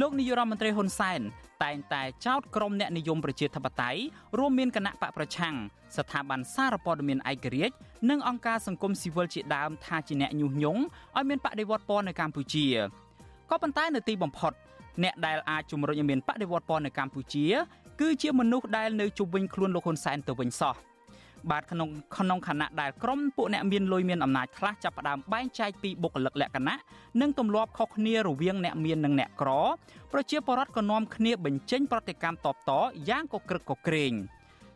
[0.00, 1.20] លោកនាយរដ្ឋមន្ត្រីហ៊ុនសែន
[1.64, 4.00] តែងតែចោទក្រុមអ្នកនិយមប្រជាធិបតេយ្យ
[4.38, 5.54] រួមមានគណៈបកប្រឆាំង
[5.96, 7.74] ស្ថាប័នសារព័ត៌មានឯករាជ្យ
[8.10, 10.82] និងអង្គការសង្គមស៊ីវិលជាដើមថាជាអ្នកញុះញង់
[11.16, 12.66] ឲ្យមានបដិវត្តពណ៌នៅកម្ពុជា
[13.50, 14.52] ក៏ប៉ុន្តែនៅទីបំផុត
[15.02, 17.46] អ្នកដែលអាចជំរុញឲ្យមានបដិវត្តពណ៌នៅកម្ពុជា
[18.00, 20.74] គឺជាមនុស្សដែលនៅជុំវិញខ្លួនលោកហ៊ុនសែនទៅវិញសោះ
[21.50, 26.76] បាទក្នុងក្នុងខណៈដែលក្រុមពួកអ្នកមានលុយមានអំណាចខ្លះចាប់ផ្ដើមបែងចែកពីបុគ្គលិកលក្ខណៈ
[27.20, 29.50] និងទម្លាប់ខុសគ្នារវាងអ្នកមាននិងអ្នកក្រ
[30.12, 32.70] ប្រជាពលរដ្ឋក៏នាំគ្នាបញ្ចេញប្រតិកម្មតបត
[33.08, 34.12] យ៉ាងកក្រឹកកក្រែង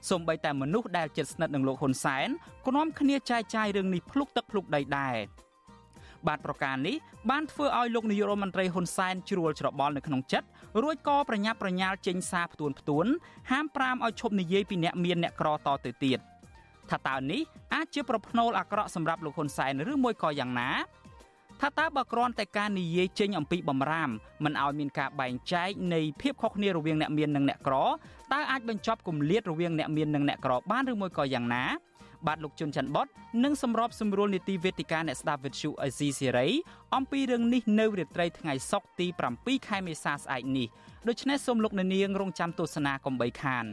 [0.09, 2.29] សូម្បីតែមនុស្សដែលជិតស្និទ្ធនឹងលោកហ៊ុនសែន
[2.67, 5.17] ក៏នាំគ្នាចែកចាយរឿងនេះភ្លុកទឹកភ្លុកដីដែរ
[6.29, 6.97] បាទប្រការនេះ
[7.31, 10.47] បានធ្វើឲ្យលោកនាយករដ្ឋមន្ត្រីហ៊ុនសែនជ្រួលច្របល់នៅក្នុងចិត្ត
[10.83, 13.07] រួចក៏ប្រញាប់ប្រញាល់ចេញសារផ្ទួនផ្ទួន
[13.51, 16.19] ហាមប្រាមឲ្យឈប់និយាយពីអ្នកមានអ្នកក្រតទៅទៀត
[16.91, 17.43] ថាតើនេះ
[17.75, 20.71] អាចជាប្រផ្នូលអាក្រក់សម្រាប់លោកហ៊ុនសែនឬមួយក៏យ៉ាងណា
[21.61, 24.11] ថាតើបើគ្រាន់តែការនិយាយចេញអំពីបំរាម
[24.45, 27.75] មិនឲ្យមានការបែងចែកនៃភាពខុសគ្នារវាងអ្នកមាននិងអ្នកក្រ
[28.33, 31.65] តើអាចបញ្ចប់គម្លាតរវាងអ្នកមាននិងអ្នកក្របានឬមួយក៏យ៉ាងណា
[32.27, 33.07] បាទលោកជុនច័ន្ទបត
[33.45, 36.49] និងសម្របសម្រួលនីតិវេទិកាអ្នកស្ដាប់វិទ្យុអេស៊ីសេរី
[36.97, 39.07] អំពីរឿងនេះនៅរាត្រីថ្ងៃសុក្រទី
[39.39, 40.69] 7ខែមេសាស្អែកនេះ
[41.09, 43.65] ដូច្នេះសូមលោកអ្នកនាងរងចាំទស្សនាកំបីខាន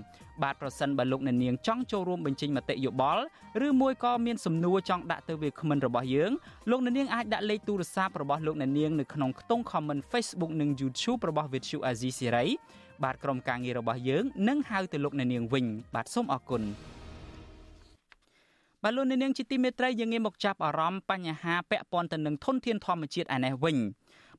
[0.44, 3.24] បាទប្រសិនបើលោកអ្នកនាងចង់ចូលរួមបញ្ចេញមតិយោបល់
[3.68, 6.32] ឬមួយក៏មានសំណួរចង់ដាក់ទៅវាគ្មិនរបស់យើង
[6.70, 12.48] លោកអ្នកនាងអាចដាក់លេខទូរស័ព្ទរបស់លោកអ្នកនាងនៅក្នុងខ្ទង់ comment Facebook និង YouTube របស់ Vithu Azizi Siri
[13.04, 16.64] បាទក្រុមការងាររបស់យើងនឹងហៅទៅលោកអ្នកនាងវិញ បាទសូមអរគុណ
[18.84, 23.78] បាទលោកនាងជាទីមេត្រីយើងងាកមកចាប់អារម្មណ៍បញ្ហាពាក់ព័ន្ធទៅនឹងធនធានធម្មជាតិឯនេះវិញ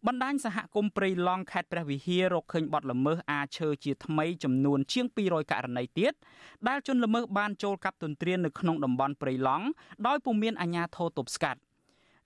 [0.07, 6.13] បណ្ដាញសហគមន៍ព្រៃឡង់ខេត្តព្រះវិហាររកឃើញបទល្មើសអាឈើជាថ្មីចំនួនជាង200ករណីទៀត
[6.69, 9.67] ដែលជនល្មើសបានចូលកាប់ទន្ទ្រាននៅក្នុងតំបន់ព្រៃឡង់
[10.07, 11.61] ដោយពុំមានអាជ្ញាធរទប់ស្កាត់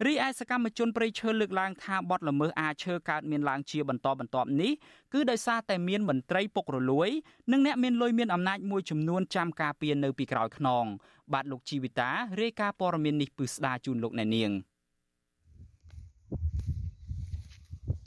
[0.02, 4.72] រីឯសកម្មជនព្រៃឈើលើកឡើងថាបទល្មើសអាឈើកើតមានឡើងជាបន្តបន្ទាប់នេះ
[5.12, 7.08] គឺដោយសារតែមានមន្ត្រីពុករលួយ
[7.52, 10.84] និងអ្នកមានលុយមានអំណាចមួយចំនួនចាំការពារនៅពីក្រោយខ្នង
[11.32, 14.50] បាទលោកជីវិតារាយការណ៍ព័ត៌មាននេះពឹស្ដាជូនលោកអ្នកនាង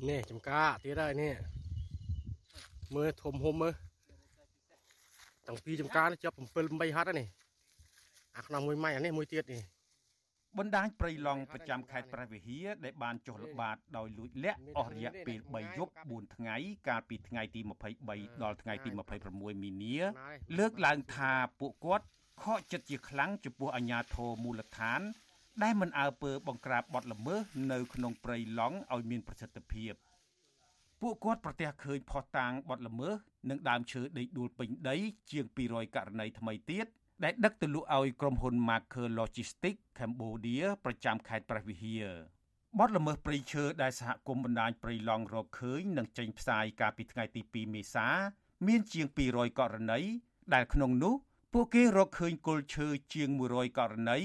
[0.10, 1.34] នេះចំការទៀតហើយនេះ
[2.96, 3.74] មើលធំហុំមើល
[5.48, 6.40] តាំងពីចំការនេះជាប់7
[6.80, 7.28] 8ហត្ថនេះ
[8.38, 9.77] អាក្នុងមួយម៉ៃអានេះមួយទៀតនេះ
[10.58, 16.56] បណ្ដាញព្រៃឡង់ប្រចាំខេត្តព្រះវិហារដែលបានចុះល្បាតដោយលួចលាក់អស់រយៈពេល3យប់4ថ្ងៃ
[16.88, 17.62] កាលពីថ្ងៃទី
[18.02, 18.90] 23ដល់ថ្ងៃទី
[19.28, 19.98] 26មីនា
[20.58, 22.06] លើកឡើងថាពួកគាត់
[22.44, 25.02] ខកចិត្តជាខ្លាំងចំពោះអាជ្ញាធរមូលដ្ឋាន
[25.64, 27.42] ដែលមិនអើពើបង្ក្រាបបទល្មើស
[27.72, 29.94] នៅក្នុងព្រៃឡង់ឲ្យមានប្រសិទ្ធភាព
[31.02, 33.14] ពួកគាត់ប្រទះឃើញផុសតាងបទល្មើស
[33.50, 34.98] និងដើមឈើដេកដួលពេញដី
[35.32, 36.88] ជាង200ករណីថ្មីទៀត
[37.24, 42.06] ដែលដឹកទៅលក់ឲ្យក្រុមហ៊ុន Marker Logistics Cambodia ប្រចាំខេត្តព្រះវិហារ
[42.80, 48.08] បទល្មើសព្រៃឈើដែលសហគមន៍បណ្ដាញព្រៃឡង់រកឃើញនិងចេញផ្សាយកាលពីថ្ងៃទី2មេសា
[48.68, 50.00] មានជាង200ករណី
[50.54, 51.16] ដែលក្នុងនោះ
[51.54, 54.18] ពួកគេរកឃើញគល់ឈើជាង100ករណី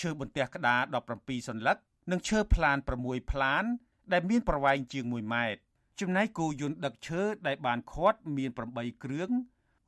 [0.00, 0.80] ឈើបន្ទះក្តារ
[1.16, 1.76] 17សន្លឹក
[2.10, 3.64] និងឈើផ្លាន6ផ្លាន
[4.12, 5.60] ដែលមានប្រវែងជាង1ម៉ែត្រ
[6.00, 9.30] ចំណែកគោយន្តដឹកឈើដែលបានខាត់មាន8គ្រឿង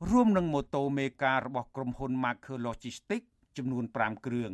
[0.09, 4.53] រួមនឹងម៉ូតូមេការរបស់ក្រុមហ៊ុន Marker Logistics ចំនួន5គ្រឿង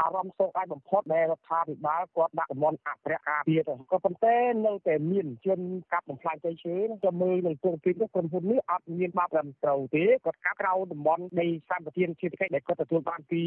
[0.00, 5.60] អារម្មណ៍សោកស្ដាយបំផុតដែលរដ្ឋាភិបាលគាត់ដាក់តំបន់អភិរក្សការពារទៅក៏ប៉ុន្តែនៅតែមានជន
[5.92, 13.42] កាប់បំផ្លាញដីឈើទៅមើលនៅទងពីនេះក្រុមហ៊ុននេះអត់មានបាបត្រឹមត្រូវទេគាត់កាប់ក្រៅតំបន់ដីសម្បត្តិសេដ្ឋកិច្ចដែលគាត់ទទួលបានពី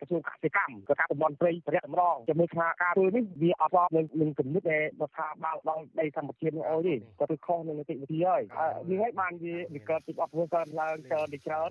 [0.00, 8.42] ក្រសួងកសិកម្មគាត់កាប់តំបន់ព្រៃប្រយ័ត្នម្ដងជាមួយខាការធ្វើនេះវាអត់ស្របនឹងនឹងគំនិតដែលរដ្ឋាភិបាលដល់ដីសម្បត្តិនេះអោយទេគាត់ទៅខុសនឹងនីតិវិធីហើយ
[8.90, 11.70] នេះហើយបានវាវាកើតពីអបព្រោះកើតឡើងច្រើនច្រើន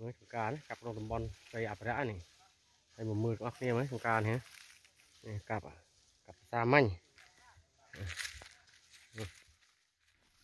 [0.00, 2.33] មើលការកាប់ក្នុងតំបន់ព្រៃអភិរក្សនេះ
[2.96, 4.38] ហើយមកមើលបងប្អូនមើលក្នុងការនេះ
[5.26, 5.62] នេះកាប់
[6.26, 6.90] កាប់សាមាញ់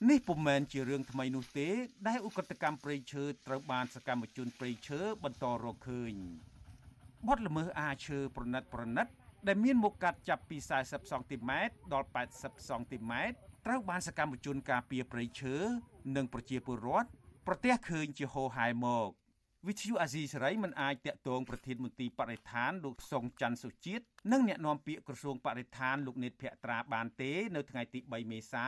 [0.08, 1.68] នេះពុំមែនជារឿងថ្មីនោះទេ
[2.08, 6.14] ដែលឧក្រិដ្ឋកម្មព្រៃឈើត្រូវបានសកម្មជនព្រៃឈើបន្តរកឃើញ
[7.28, 9.06] បទល្មើសអាឈើប្រណិតប្រណិត
[9.48, 12.08] ដែលមានមុខកាត់ចាប់ពី40សង់ទីម៉ែត្រដល់
[12.38, 13.36] 80សង់ទីម៉ែត្រ
[13.66, 15.56] ត្រូវបានសកម្មជនការពារព្រៃឈើ
[16.16, 17.08] និងប្រជាពលរដ្ឋ
[17.46, 19.10] ប្រទះឃើញជាហោហែមក
[19.68, 28.66] វិទ្យុអាស៊ីសេរីមិនអាចតាក់ទងប្រធានមន្ត្រីបរិស្ថានលោកសុងច័ន្ទសុជាតិនិងអ្នកនាំពាក្យក្រសួងបរិស្ថានលោកនេតភក្ត្រាបានទេនៅថ្ងៃទី3មេសា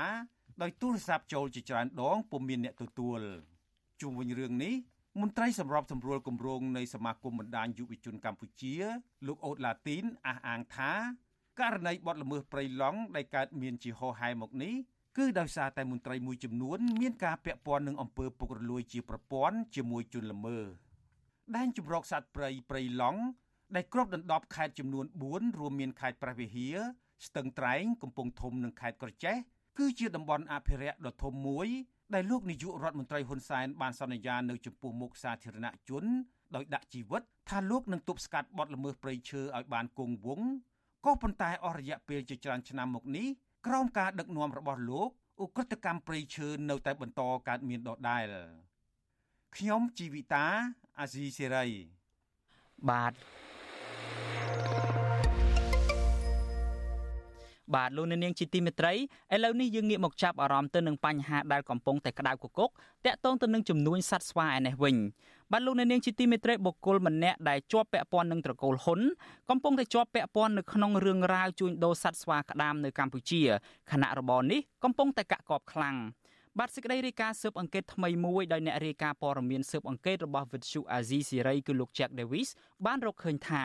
[0.62, 3.20] ដោយទូរស័ព្ទចូលជាច្រើនដងពុំមានអ្នកទទួល
[4.00, 4.74] ជុំវិញរឿងនេះ
[5.20, 8.74] មន្ត្រីសម្របសម្រួលគម្រោងនៃសមាគមបណ្ដាញយុវជនកម្ពុជា
[9.26, 10.92] លោកអូតឡាទីនអះអាងថា
[11.60, 14.74] ករណីបទល្មើសព្រៃឡង់ដែលកើតមានជាហោហែមកនេះ
[15.18, 20.64] គឺដោយសារតែមន្ត្រីមួយចំនួនមានការពាក់ព័ន្ធនឹងអំពើពុករលួយជាប្រព័ន្ធជាមួយជនល្មើស
[21.56, 23.20] ដែនជម្រកសត្វព្រៃព្រៃឡង់
[23.76, 26.76] ដែលគ្របដណ្ដប់ខេត្តចំនួន4រួមមានខេត្តព្រះវិហារ
[27.26, 29.36] ស្ទឹងត្រែងកំពង់ធំនិងខេត្តក្រចេះ
[29.78, 31.68] គឺជាតំបន់អភិរក្សដ៏ធំមួយ
[32.14, 36.04] ដែលលោកនាយករដ្ឋមន្ត្រីហ៊ុនសែនបានសន្យានៅចំពោះមុខសាធារណជន
[36.54, 40.48] ដោយដាក់ជីវិតថាលោកនឹងទប់ស្កាត់បទល្មើសព្រៃឈើឲ្យបានគង់វង្ស
[41.06, 43.26] ក៏ប៉ុន្តែអស់រយៈពេលជាច្រើនឆ្នាំមកនេះ
[43.66, 45.10] ក្រោមការដឹកនាំរបស់លោក
[45.44, 48.26] ឧក្រិដ្ឋកម្មព្រៃឈើនៅតែបន្តកើតមានដដែល
[49.56, 50.46] ខ្ញុំជីវិតា
[51.00, 51.66] អាស៊ីសេរី
[52.90, 53.12] បាទ
[57.74, 62.70] បាទលោកនាងជាទីមេត្រីឥឡូវនេះយើងងាកមកចាប់អារម្មណ៍ទៅនឹងបញ្ហាដែលកំពុងតែក្តៅគគុក
[63.06, 64.96] តាក់ទងទៅនឹងចំនួនសត្វស្វាឯនេះវិញ
[65.54, 69.00] បាទលោកនាងជាទីមេត្រីបុគ្គលម្នាក់ដែលជាប់ពាក់ព័ន្ធនឹងត្រកូលហ៊ុន
[69.50, 73.42] កំពុងតែជាប់ពាក់ព័ន្ធនៅក្នុងរឿងរ៉ាវជួញដូរសត្វស្វាក្តាមនៅកម្ពុជា
[73.90, 75.96] ខណៈរបរនេះកំពុងតែកាក់កបខ្លាំង
[76.58, 82.48] បាទសេចក្តីរាយការណ៍ស៊ើបអង្កេតថ្មីមួយដោយអ្នករាយការណ៍ព័ត៌មានស៊ើបអង្កេតរបស់ Vithu Azizi Siri គឺលោក Jack Davis
[82.86, 83.64] បានរកឃើញថា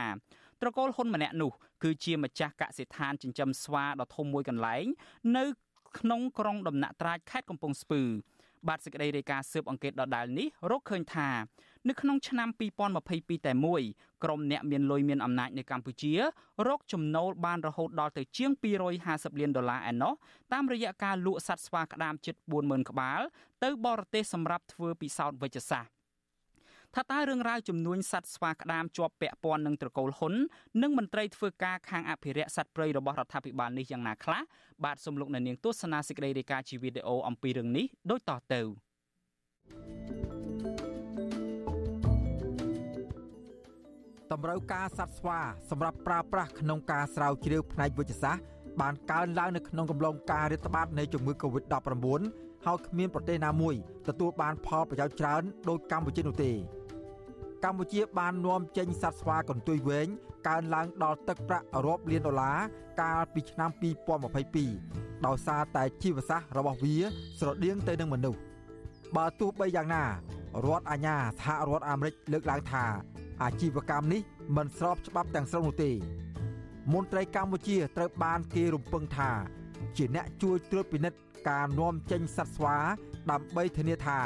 [0.61, 1.51] ត្រកូលហ៊ុនម្នាក់នោះ
[1.83, 4.85] គឺជាម្ចាស់កសិដ្ឋានចិញ្ចឹមស្វាដ៏ធំមួយកន្លែង
[5.37, 5.45] នៅ
[5.99, 8.03] ក្នុងក្រុង ដំណាក់ត្រាចខេត្តកំពង់ស្ពឺ
[8.67, 11.29] បាទសេចក្តីរាយការណ៍ស៊ើបអង្កេតដដាលនេះរកឃើញថា
[11.87, 12.49] នៅក្នុងឆ្នាំ
[12.97, 13.81] 2022តែមួយ
[14.23, 16.13] ក្រុមអ្នកមានលុយមានអំណាចនៅកម្ពុជា
[16.67, 18.51] រកចំណូលបានរហូតដល់ទៅជាង
[18.95, 20.13] 250លានដុល្លារឯណោះ
[20.53, 23.21] តាមរយៈការលក់សត្វស្វាក្តាមជិត40000ក្បាល
[23.63, 25.91] ទៅបរទេសសម្រាប់ធ្វើពិសោធន៍វិជ្ជសាស្ត្រ
[26.95, 30.33] ថាតើរឿងរ៉ាវចំនួនសត្វស្វាក្តាមជាប់ពាក់ព័ន្ធនឹងត្រកូលហ៊ុន
[30.81, 34.41] និងមន្ត្រីធ្វើការខាងអភិរក្សសត្វព្រៃរបស់រដ្ឋាភិបាលនេះយ៉ាងណាខ្លះ
[34.83, 40.36] បាទសំលោកនៅនាងទស្សនាសេចក្តីរាយការណ៍ជាវីដេអូអំពីរឿងនេះដូចតទៅ
[44.33, 48.43] តម្រូវការសត្វស្វាសម្រាប់ប្រើប្រាស់ក្នុងការស្រាវជ្រាវផ្នែកវិទ្យាសាស្ត្រ
[48.81, 52.21] បានកើនឡើងនៅក្នុងកំឡុងការរាតត្បាតនៃជំងឺ Covid-19
[52.65, 53.75] ហើយគ្មានប្រទេសណាមួយ
[54.07, 56.51] ទទួលបានផលប្រយោជន៍ច្រើនដូចកម្ពុជានោះទេ
[57.63, 60.07] កម្ពុជាបាននាំចេញសត្វស្វាកន្ទុយវែង
[60.47, 62.57] កើនឡើងដល់ទឹកប្រាក់រាប់លានដុល្លារ
[63.01, 63.69] កាលពីឆ្នាំ
[64.47, 66.95] 2022ដោយសារតែជីវសាស្ត្ររបស់វា
[67.39, 68.39] ស្រដៀងទៅនឹងមនុស្ស
[69.15, 70.03] បើទោះបីយ៉ាងណា
[70.65, 72.85] រដ្ឋអាជ្ញាសហរដ្ឋអាមេរិកលើកឡើងថា
[73.43, 74.21] អាជីវកម្មនេះ
[74.57, 75.91] មិនស្របច្បាប់ទាំងស្រុងនោះទេ
[76.93, 79.31] មន្ត្រីកម្ពុជាត្រូវបានគេរំពឹងថា
[79.97, 81.19] ជាអ្នកជួយត្រួតពិនិត្យ
[81.49, 82.77] ការនាំចេញសត្វស្វា
[83.31, 84.19] ដើម្បីធានាថា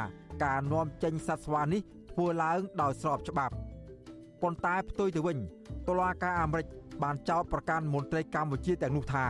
[0.43, 3.53] ការនាំចេញសត្វស្វានេះធ្វើឡើងដោយស្របច្បាប់
[4.41, 5.37] ប៉ុន្តែផ្ទុយទៅវិញ
[5.87, 6.67] តុលាការអាមេរិក
[7.03, 9.27] បានចោទប្រកាន់មន្ត្រីកម្ពុជាទាំងនោះថា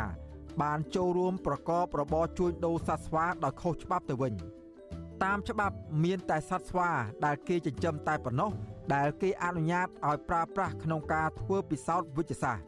[0.62, 4.34] បានចូលរួមប្រកបរបរជួញដូរសត្វស្វាដោយខុសច្បាប់ទៅវិញ
[5.24, 6.89] តាមច្បាប់មានតែសត្វស្វា
[7.26, 8.52] ដែលគេចិញ្ចឹមតែប៉ុណ្ណោះ
[8.94, 12.65] ដែលគេអនុញ្ញាតឲ្យប្រើប្រាស់ក្នុងការធ្វើពិសោធន៍វិទ្យាសាស្ត្រ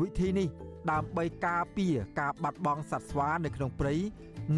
[0.00, 0.48] វិធីនេះ
[0.90, 3.94] ដើម្បីការពារការបាត់បង់សត្វស្វានៅក្នុងព្រៃ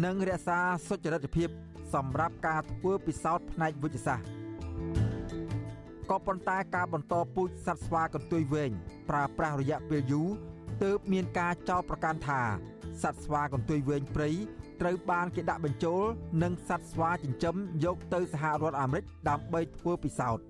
[0.05, 1.49] និងរក្សាសុចរិតភាព
[1.93, 4.27] សម្រាប់ការធ្វើពិសោធន៍ផ្នែកវិទ្យាសាស្ត្រ
[6.09, 8.71] ក៏ប៉ុន្តែការបន្តពូជសត្វស្វាកន្ទុយវែង
[9.09, 10.29] ប្រើប្រាស់រយៈពេលយូរ
[10.83, 12.41] ទើបមានការចោទប្រកាន់ថា
[13.03, 14.29] សត្វស្វាកន្ទុយវែងព្រៃ
[14.81, 16.03] ត្រូវបានគេដាក់បញ្ចូល
[16.43, 17.55] និងសត្វស្វាចិញ្ចឹម
[17.85, 20.43] យកទៅសហរដ្ឋអាមេរិកដើម្បីធ្វើពិសោធន៍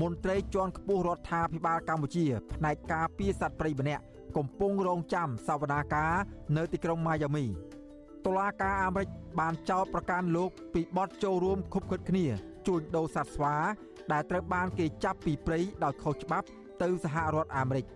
[0.00, 4.02] មន្ត្រីជាន់ខ្ពស់រដ្ឋាភិបាលកម្ពុជាផ្នែកការពារសត្វព្រៃម្នាក់
[4.36, 6.12] កំពុងរងចាំសវនាការ
[6.56, 7.44] នៅទីក្រុងម៉ាយ៉ាមី
[8.26, 9.08] តុលាការអាមេរិក
[9.40, 12.26] បានចោទប្រកាន់លោកពីបទចូលរួមខុបខិតគ្នា
[12.66, 13.54] ជួញដូរសត្វស្វា
[14.12, 16.46] ដែលត្រូវបានគេចាប់ពីព្រៃដោយខុសច្បាប់
[16.82, 17.86] ទៅសហរដ្ឋអាមេរិក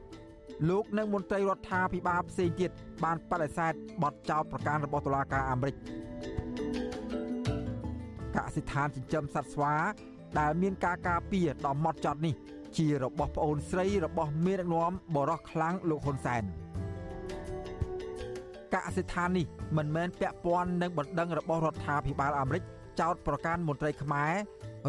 [0.69, 2.71] លោកនិងមន្ត្រីរដ្ឋាភិបាលផ្សេងទៀត
[3.05, 5.77] បានបដិសេធបទចោទប្រកាន់របស់តុលាការអាមេរិក
[8.37, 9.75] កសិដ្ឋានចិញ្ចឹមសត្វស្វា
[10.39, 12.35] ដែលមានការការពារដ៏ម៉ត់ចត់នេះ
[12.77, 16.43] ជារបស់ប្អូនស្រីរបស់មេដឹកនាំបរោះខ្លាំងលោកហ៊ុនសែន
[18.75, 22.63] កសិដ្ឋាននេះមិនមែនពាក់ព័ន្ធនឹងបណ្ដឹងរបស់រដ្ឋាភិបាលអាមេរិក
[23.01, 24.33] ចោតប្រកាន់មន្ត្រីខ្មែរ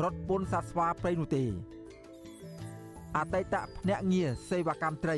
[0.04, 1.44] រត់ពន្ធសត្វស្វាព្រៃនោះទេ
[3.18, 5.18] អតីតភ្នាក់ងារសេវាកម្មត្រី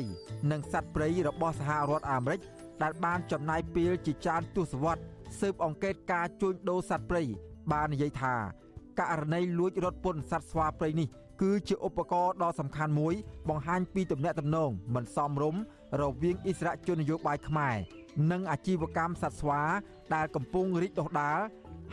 [0.50, 2.40] និងសត្វព្រៃរបស់សហរដ្ឋអាមេរិក
[2.82, 5.04] ដែលបានចំណាយពេលជាច្រើនទសវត្សរ៍
[5.40, 7.22] ស៊ើបអង្កេតការជួញដូរសត្វព្រៃ
[7.72, 8.34] បាននិយាយថា
[8.98, 11.08] ករណីលួចរត់ពន្ធសត្វស្វាព្រៃនេះ
[11.42, 13.14] គឺជាឧបករណ៍ដ៏សំខាន់មួយ
[13.48, 15.60] បង្ហាញពីទំនាក់ទំនងមិនសមរម្យ
[16.00, 17.76] រវាងអិសរាជជននយោបាយខ្មែរ
[18.30, 19.62] និងអាជីវកម្មសត្វស្វា
[20.14, 21.38] ដែលកំពុងរីកដុះដាល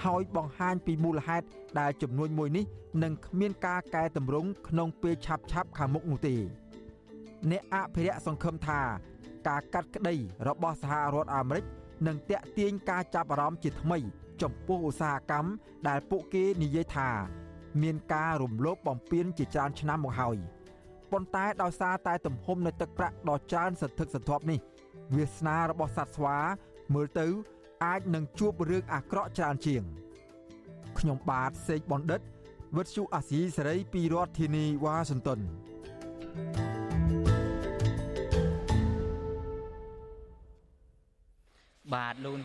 [0.04, 1.46] ហើយបង្ហាញពីមូលហេតុ
[1.80, 2.66] ដែលចំនួនមួយនេះ
[3.04, 6.36] នឹងគ្មានការកែតម្រង់ក្នុងពេលឆាប់ឆាប់ខាងមុខនោះទេ
[7.52, 8.82] អ្នកអភិរក្សសង្ឃឹមថា
[9.48, 10.16] ការកាត់ក្តី
[10.48, 11.66] របស់សហរដ្ឋអាមេរិក
[12.08, 14.00] នឹងតាក់ទាញការចាប់អារម្មណ៍ជាថ្មី
[14.42, 15.50] ចំពោះឧស្សាហកម្ម
[15.88, 17.10] ដែលពួកគេនិយាយថា
[17.82, 20.38] មានការរំលោភបំពានជាច្រើនឆ្នាំមកហើយ
[21.12, 24.60] ប៉ុន្តែដោយសារតែទំហំនៃទឹកប្រាក់ដ៏ច្រើនសន្ធឹកសន្ធាប់នេះ
[25.16, 26.38] វាសនារបស់សត្វស្វា
[26.94, 27.28] មើលទៅ
[27.86, 29.84] អាចនឹងជួបរឿងអាក្រក់ច្រើនជាង
[31.00, 32.22] ខ្ញុំបាទសេកបណ្ឌិត
[32.78, 35.40] វិទ្យុអាស៊ីសេរីពីរដ្ឋធានីវ៉ាស៊ីនតោន
[41.94, 42.42] បាទលូន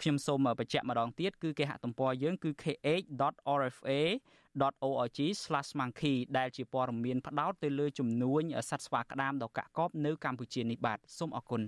[0.00, 2.50] ខ្ញុំសូមបញ្ជាក់ម្ដងទៀតគឺគេហទំព័រយើងគឺ
[4.56, 11.62] kh.rfa.org/monkey ដែលជាព័ត៌មានផ្ដោតទៅលើចំនួនសត្វស្វាក្តាមដ៏កាក់កបនៅកម្ពុជានេះបាទសូមអរគុណ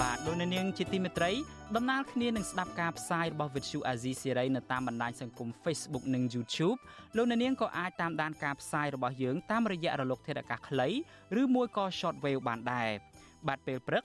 [0.00, 1.30] បាទលោកនាងជាទីមេត្រី
[1.76, 6.78] ដំណើរគ្នានឹងស្ដាប់ការផ្សាយរបស់ Vuthu Azizi Serai នៅតាមបណ្ដាញសង្គម Facebook និង YouTube
[7.16, 10.88] លោកនាងក៏អាចតាមដានការផ្សាយរបស់យើងតាមរយៈរលកធាតុអាកាសខ្លី
[11.40, 12.90] ឬមួយក៏ Shortwave បានដែរ
[13.48, 14.04] បាទពេលព្រឹក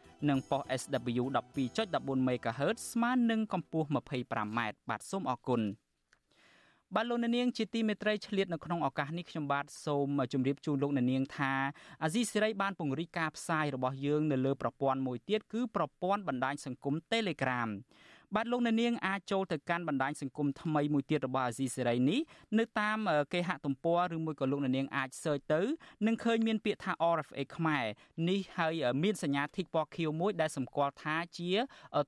[0.29, 1.23] និងប៉ុស SW
[1.75, 5.61] 12.14 MHz ស្មើនឹងកម្ពស់ 25m បាទសូមអរគុណ
[6.95, 11.53] បាទលោកនាងជាទីមេត្រីឆ្លៀតនៅក្នុងឱកាសនេះខ្ញុំបាទសូមជម្រាបជូនលោកនាងថា
[12.03, 17.69] អាស៊ីសេរីបានពង្រីកការផ្សាយរបស់យើងនៅលើប្រព័ន្ធមួយទៀតគឺប្រព័ន្ធបណ្ដាញសង្គម Telegram
[18.35, 22.19] បាទលោកអ្នកនាងអាចចូលទៅកាន់បណ្ដាញសង្គមថ្មីមួយទៀតរបស់អាស៊ីសេរីនេះ
[22.59, 22.97] នៅតាម
[23.33, 25.61] គេហទំព័រឬមួយក៏លោកអ្នកនាងអាច search ទៅ
[26.05, 27.85] នឹងឃើញមានពាក្យថា RFA ខ្មែរ
[28.29, 31.51] នេះហើយមានសញ្ញាធីកពណ៌ខៀវមួយដែលសម្គាល់ថាជា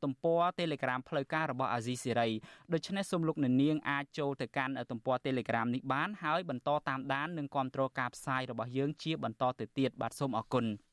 [0.03, 2.29] ទំព័រ Telegram ផ្លូវការរបស់អាស៊ីសេរី
[2.73, 10.67] ដូច្នេះសូមលោកអ្នកនាងអាចចូលទៅកាន់ទំព័រ Telegram នេះបានហើយបន្តតាមដាននិងគ្រប់គ្រងការផ្សាយរបស់យើងជាបន្តទៅទៀតបាទសូមអរគុណ។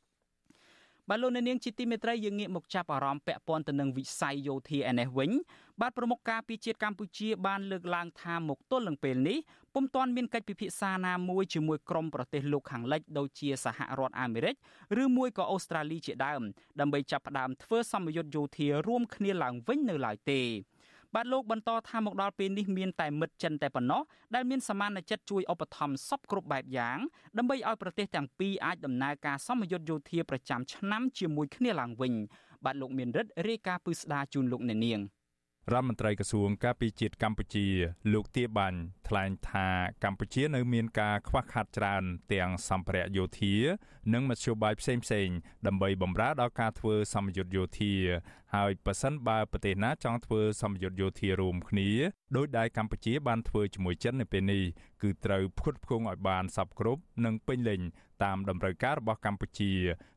[1.13, 5.31] បាទលោកអ្នកនាងជាទីមេត្រីយើងងាកមកចាប់អារម្មណ៍ពាក់ព័ន្ធទៅនឹងវិស័យយោធាឯនេះវិញ
[5.81, 9.39] បាទប្រមុខការពីជាតិកម្ពុជាបានលើកឡើងថាមកទល់នឹងពេលនេះ
[9.75, 14.55] ពុំទាន់មានកិច្ចពិភាក្សាណាមួយជាមួយក្រុមប្រទេសលោកខាងលិចដូចជាសហរដ្ឋអាមេរិក
[15.03, 16.43] ឬមួយក៏អូស្ត្រាលីជាដើម
[16.81, 20.41] ដើម្បីចាប់ផ្ដើមធ្វើសម្ពយុទ្ធយោធារួមគ្នាឡើងវិញនៅឡើយទេ
[21.15, 24.03] បាទលោកបន្តថាមកដល់ពេលនេះមានតែមិត្តចិនតែប៉ុណ្ណោះ
[24.35, 26.99] ដែលមានសមានចិត្តជួយឧបត្ថម្ភសពគ្រប់បែបយ៉ាង
[27.39, 32.15] ដើម្បីឲ្យប្រទេសទាំងពីរអាចដំណើរការសម្ពយុទ្ធយោធាប្រចាំឆ្នាំជាមួយគ្នាឡើងវិញ
[32.65, 35.01] បាទលោកមានរិទ្ធរាយការណ៍ពឹស្ដាជូនលោកអ្នកនាង។
[35.73, 37.67] រដ្ឋមន្ត្រីក្រសួងការពារជាតិកម្ពុជា
[38.13, 38.79] លោកទាបាញ់
[39.09, 39.69] ថ្លែងថា
[40.05, 42.03] កម្ពុជានៅមានការខ្វះខាតច្រើន
[42.33, 43.55] ទាំងសម្ភារៈយោធា
[44.13, 44.95] និងមធ្យោបាយផ្សេ
[45.27, 47.95] ងៗដើម្បីបម្រើដល់ការធ្វើសម្ពយុទ្ធយោធា
[48.55, 51.91] ហើយប៉ះសិនបើប្រទេសណាចង់ធ្វើសម្ពយុទ្ធយោធារួមគ្នា
[52.37, 54.63] ដោយដែលកម្ពុជាបានធ្វើជាមួយចិននៅពេលនេះ
[55.03, 57.81] គឺត្រូវផ្គត់ផ្គង់ឲ្យបានសពគ្រប់និងពេញលេញ
[58.25, 59.73] តាមតម្រូវការរបស់កម្ពុជា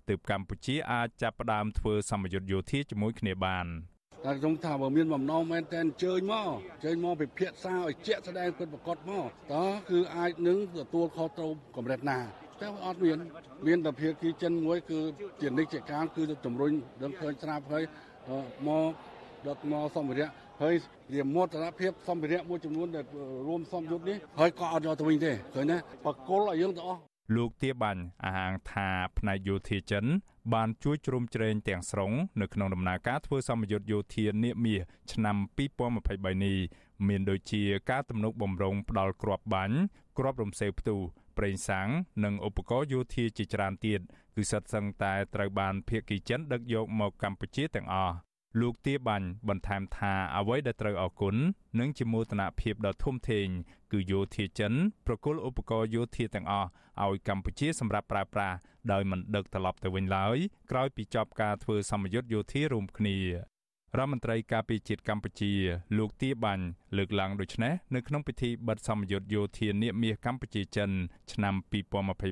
[0.10, 3.68] ទើបកម្ពុជាអាចចាប់ផ្ដើមធ្វើសម្ពយុទ្ធយោធាជាមួយគ្នាបាន។
[4.26, 12.20] តែខ្ញុំថាបើមានបំណងមែនតែអញ្ជើញមកអញ្ជើញមកពិភាក្សាឲ្យជាក់ស្ដែងពិតប្រកបមកតើគឺអាចនឹងទទួលខុសត្រូវកម្រិតណា
[12.62, 13.18] តែអត់មាន
[13.68, 15.00] មានតែភាគីចិនមួយគឺ
[15.42, 16.72] ជានិច្ចកាលគឺជំរុញ
[17.04, 17.84] ដឹងឃើញស្រាប់ហើយ
[18.68, 18.92] មក
[19.48, 20.30] ដឹកមកសម្ភារៈ
[20.62, 20.76] ហើយ
[21.14, 23.06] វាមោទនភាពសម្ភារៈមួយចំនួនដែល
[23.48, 27.02] រួមសំយុទ្ធនេះហើយក៏អត់យកទៅវិញទេឃើញទេបកគលឲ្យយើងទាំងអស់
[27.36, 30.06] លោកទាបាញ់អាហាងថាផ្នែកយោធាចិន
[30.54, 34.82] បានជួយជ្រោមជ្រែងទាំងស្រុងនៅក្នុងដំណើរការធ្វើសម្ពយុទ្ធយោធានាមាស
[35.14, 35.36] ឆ្នាំ
[35.90, 36.58] 2023នេះ
[37.08, 39.78] មានដូចជាការទំនុកបំរុងផ្ដាល់គ្រាប់បាញ់
[40.18, 41.00] គ្រាប់រំសេវផ្ទុះ
[41.38, 41.88] ប្រេងសាំង
[42.24, 44.00] និងឧបករណ៍យោធាជាច្រើនទៀត
[44.36, 48.16] គឺសិតសឹងតែត្រូវបានភៀកគីចិនដឹកយកមកកម្ពុជាទាំងអស់
[48.60, 51.36] លោកទាបាញ់បន្ថែមថាអ្វីដែលត្រូវអគុណ
[51.80, 53.48] និងជាមោទនភាពដ៏ធំធេង
[53.92, 54.74] គឺយោធាចិន
[55.08, 56.70] ប្រគល់ឧបករណ៍យោធាទាំងអស់
[57.04, 58.58] ឲ្យកម្ពុជាសម្រាប់ប្រើប្រាស់
[58.92, 60.38] ដោយមិនដឹកត្រឡប់ទៅវិញឡើយ
[60.72, 63.18] ក្រោយពីចប់ការធ្វើសម្ពយុទ្ធយោធារួមគ្នា
[63.98, 65.52] រដ្ឋមន្ត្រីការពារជាតិកម្ពុជា
[65.98, 66.66] លោកទាបាញ់
[66.98, 70.90] លើកឡើងដូចនេះនៅក្នុងពិធីបិទសម្ពយុទ្ធយោធានាមាសកម្ពុជាចិន
[71.34, 71.56] ឆ្នាំ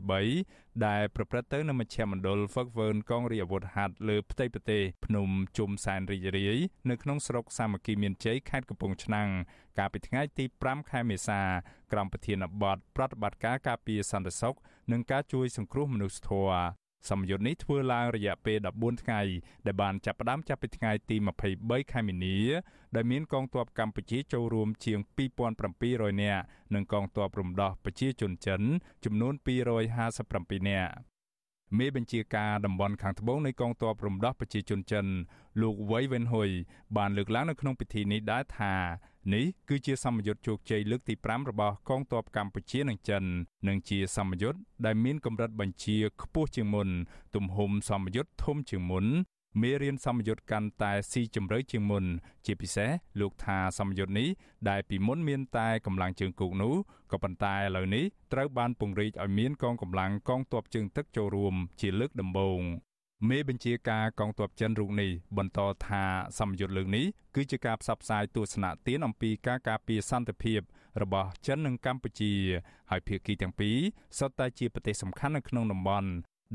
[0.03, 6.57] 2023ដែលប្រព្រឹត្តទៅនៅមជ្ឈមណ្ឌលហ្វឹកវើនកងរាជអាវុធហត្ថលើផ្ទៃប្រទេសភ្នំជុំសែនរីករាយ
[6.89, 9.29] នៅក្នុងស្រុកសាមគ្គីមានជ័យខេត្តកំពង់ឆ្នាំង
[9.77, 11.39] កាលពីថ្ងៃទី5ខែមេសា
[11.91, 14.55] ក្រោមប្រធានបទប្រតិបត្តិការការពារសន្តិសុខ
[14.91, 19.21] និងការជួយសង្គ្រោះមនុស្សធម៌ សម្ពយុទ្ធនេះធ្វើឡើងរយៈពេល14ថ្ងៃ
[19.65, 21.15] ដែលបានចាប់ផ្ដើមចាប់ពីថ្ងៃទី
[21.53, 22.39] 23ខែមីនា
[22.95, 24.99] ដែលមានកងទ័ពកម្ពុជាចូលរួមជាង
[25.59, 28.61] 2700នាក់និងកងទ័ពរំដោះប្រជាជនចិន
[29.05, 29.33] ចំនួន
[30.01, 30.93] 257នាក់
[31.77, 35.05] មេបញ្ជាការតំបន់ខាងត្បូងនៃកងទ័ពរំដោះប្រជាជនចិន
[35.61, 36.49] លោកវៃវិនហ៊ុយ
[36.97, 38.73] បានលើកឡើងនៅក្នុងពិធីនេះដែរថា
[39.33, 43.23] នេះគឺជាសម្ពយុទ្ធជោគជ័យលើកទី5របស់កងទ័ពកម្ពុជានិងចិន
[43.67, 46.89] និងជាសម្ពយុទ្ធដែលមានកម្រិតបញ្ជាខ្ពស់ជាងមុន
[47.35, 49.05] ទំហំសម្ពយុទ្ធធំជាងមុន
[49.59, 52.05] មេរៀនសម្ពយុទ្ធកាន់តែស៊ីជម្រៅជាងមុន
[52.45, 52.89] ជាពិសេស
[53.19, 54.29] លោកថាសម្ពយុទ្ធនេះ
[54.69, 56.75] ដែលពីមុនមានតែកម្លាំងជើងគោកនោះ
[57.11, 62.61] ក៏ប៉ុន្តែឥឡូវនេះត្រូវបានពង្រីកឲ្យមានកងកម្លាំងកងទ័ពជើងទឹកចូលរួម ជាលើកដំបូង
[63.29, 66.03] មេបញ្ជាការកងទ័ពចិនរូបនេះបន្តថា
[66.39, 70.59] សម្ពយុទ្ធលើកនេះគឺជាការផ្សព្វផ្សាយទស្សនៈទានអំពីការការពារសន្តិភាព
[71.01, 72.33] របស់ចិននិងកម្ពុជា
[72.89, 73.77] ហើយភាគីទាំងពីរ
[74.17, 76.09] សុទ្ធតែជាប្រទេសសំខាន់នៅក្នុងតំបន់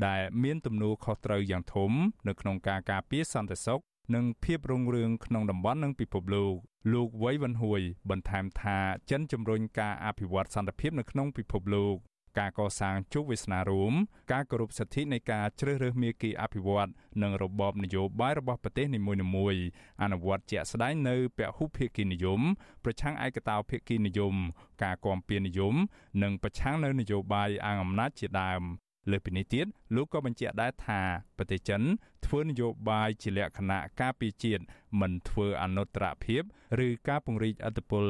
[0.05, 1.91] ដែលមានទំនួលខុសត្រូវយ៉ាងធំ
[2.27, 3.81] នៅក្នុងការការពារសន្តិសុខ
[4.15, 6.53] និងភាពរុងរឿងក្នុងតំបន់និងពិភពលោក
[6.93, 8.77] លោកវៃវ៉ាន់ហួយ បន្ថែមថា
[9.09, 11.97] ចិនជំរុញការអភិវឌ្ឍសន្តិភាពនៅក្នុងពិភពលោក
[12.39, 13.93] ការកសាងជោគវាសនារួម
[14.31, 16.89] ការគោរពសិទ្ធិនៃការជ្រើសរើសមាគ៌ាអភិវឌ្ឍ
[17.23, 19.63] និងរបបនយោបាយរបស់ប្រទេសនីមួយៗ
[20.01, 22.41] អនុវត្តជាក់ស្ដែងនៅពហុភាគីនិយម
[22.83, 24.35] ប្រឆាំងឯកតោភាគីនិយម
[24.83, 25.75] ការគាំពៀនិយម
[26.23, 28.63] និងប្រឆាំងនៅនយោបាយអងអំណាចជាដើម
[29.11, 31.01] លើពីនេះទៀតលោកក៏បញ្ជាក់ដែរថា
[31.37, 31.81] ប្រទេសចិន
[32.25, 34.63] ធ្វើនយោបាយជាលក្ខណៈការពីជាតិ
[35.01, 36.41] មិនធ្វើអនុត្តរភាព
[36.85, 38.05] ឬការពង្រីកអធិបុល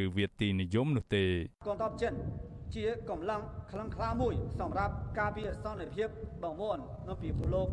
[0.00, 1.24] ឬវាទីនិយមនោះទេ
[1.66, 2.12] កងទ័ពចិន
[2.74, 6.08] ជាកម្លាំងខ្លាំងក្លាមួយ សម្រាប់ការពារសន្តិភាព
[6.42, 6.78] បងប្អូន
[7.08, 7.68] នៅពិភពលោក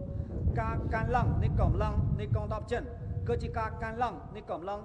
[0.62, 2.84] ការកាន់ឡើងនៃកម្លាំងនៃកងទ័ពចិន
[3.28, 4.82] គឺជាការកាន់ឡើងនៃកម្លាំង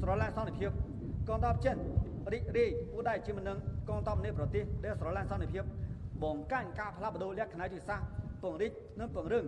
[0.00, 0.70] ស្រឡាញ់សន្តិភាព
[1.28, 1.76] កងទ័ពចិន
[2.32, 3.58] រីករាយឧដ័យជាមួយនឹង
[3.88, 5.64] កងទ័ពនៃប្រទេសដែលស្រឡាញ់សន្តិភាព
[6.24, 8.06] បង្កើនការផ្លាស់ប្ដូរលក្ខណៈយុទ្ធសាស្ត្រ
[8.42, 9.44] ពង្រីកនិងពង្រឹង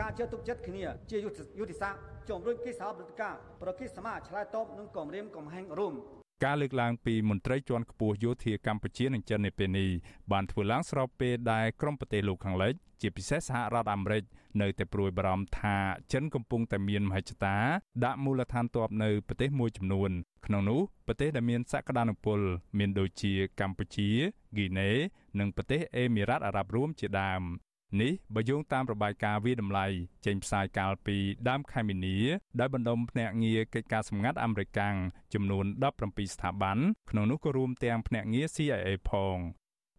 [0.00, 5.94] ការជឿទុកចិត្តគ្នាជាយុទ្ធសាស្ត្រជំរុញកិច្ចសហប្រតិការប្រកិសមាឆ្លើយតបនឹងគម្រាមកំហែងរួម
[6.44, 9.88] ការលើកឡើងពីមន្ត្រីជាន់ខ្ពស់យោធាកម្ពុជានិងចិននៅពេលនេះ
[10.32, 14.22] បានធ្វើឡើងស្របពេលដែលក្រុមប្រទេសលោកខាងលិចជាពិសេសសហរដ្ឋអាមេរិក
[14.60, 15.76] នៅតែព្រួយបារម្ភថា
[16.12, 17.56] ចិនកំពុងតែមានមហិច្ឆតា
[18.04, 20.10] ដាក់មូលដ្ឋានទ័ពនៅប្រទេសមួយចំនួន
[20.46, 22.38] ក្នុងនោះប្រទេសដែលមានសក្តានុពល
[22.78, 24.10] មានដូចជាកម្ពុជា
[24.52, 24.90] ហ្គីណេ
[25.38, 27.42] និងប្រទេសអេមីរ៉ាតអារ៉ាប់រួមជាដើម
[28.00, 29.86] នេះបើយោងតាមរបាយការណ៍វិតម្លៃ
[30.26, 31.16] ចេញផ្សាយកាលពី
[31.48, 32.18] ដើមខែមីនា
[32.60, 34.80] ដោយបណ្ដុំភ្នាក់ងារកិច្ចការសម្ងាត់អាមេរិក
[35.34, 35.64] ចំនួន
[36.00, 36.78] 17ស្ថាប័ន
[37.10, 39.38] ក្នុងនោះក៏រួមទាំងភ្នាក់ងារ CIA ផង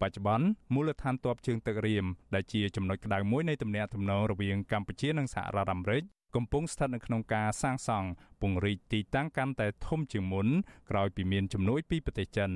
[0.02, 6.04] បច្ចុប្បន្នមូលដ្ឋានទ័ពជើងទឹករៀមដែលជាចំណុចក្តៅមួយនៃទំនាក់ទំនងរវាងកម្ពុជានិងសហរដ្ឋអាមេរិក
[6.36, 8.10] កំពុងស្ថិតនៅក្នុងការសាងសង់
[8.41, 10.47] ពង្រីកទីតាំងកាន់តែធំជាងមុន
[10.89, 12.52] ក្រោយពីមានជំនួយពីប្រទេសចិន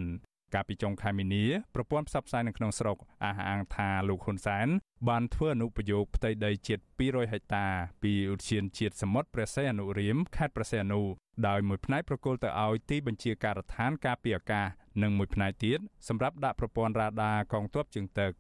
[0.56, 1.46] កាលពីចុងខែមីនា
[1.76, 4.68] ប្រព័ន្ធផ្សព្វផ្សាយនៅក្នុងស្រុកអះអាងថាលោកហ៊ុនសែន
[5.10, 7.66] បានធ្វើអនុប្រយោគផ្ទៃដីជិត200ហិកតា
[8.04, 11.02] ពីឧទ្យានជាតិសមុទ្រព្រះសីហនុរៀមខេត្តព្រះសីហនុ
[11.48, 14.68] ដោយមួយផ្នែកប្រគល់ទៅឲ្យទីបញ្ជាការដ្ឋានការពារអាកាស
[15.02, 18.32] និងមួយផ្នែកទៀតសម្រាប់ដាក់ប្រព័ន្ធរ៉ាដាកងទ័ពជើងទឹក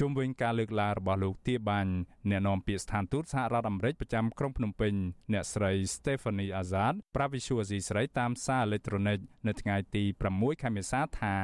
[0.00, 1.92] ជុំវិញការលើកឡើងរបស់លោកទាបាញ់
[2.30, 4.92] អ្នកនាំពាក្យស្ថានទូតសហរដ្ឋអាមេរិកប្រចាំក្រុងភ្នំពេញ
[5.32, 11.34] អ្នកស្រី Stephanie Azad ប្រាវិសុអាស៊ីស្រីតាមសារអេឡិចត្រូនិកនៅថ្ងៃទី6ខែមេសាថា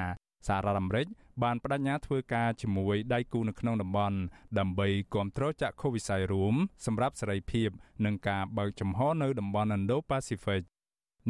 [0.46, 1.06] សហរដ្ឋអាមេរិក
[1.42, 4.18] បានបដិញ្ញាធ្វើការជាមួយដៃគូនៅក្នុងតំបន់
[4.58, 6.54] ដើម្បីគ្រប់គ្រងចក្ខុវិស័យរួម
[6.86, 7.68] សម្រាប់សេរីភាព
[8.04, 10.62] និងការបើកចំហនៅតំបន់ Indo-Pacific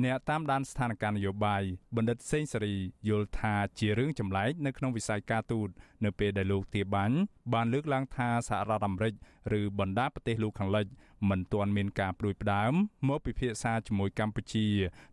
[0.05, 1.63] អ្នកតាមដានស្ថានភាពនយោបាយ
[1.97, 2.75] បណ្ឌិតសេងសេរី
[3.09, 5.69] យល់ថាជារឿងចម្លែកនៅក្នុងវិស័យការទូត
[6.05, 7.17] នៅពេលដែលលោកទាបាញ់
[7.53, 9.15] បានលើកឡើងថាសហរដ្ឋអាមេរិក
[9.59, 10.87] ឬបណ្ដាប្រទេសលោកខាងលិច
[11.31, 12.73] មិនទាន់មានការព្រួយផ្ដើម
[13.09, 14.67] មកពិភាក្សាជាមួយកម្ពុជា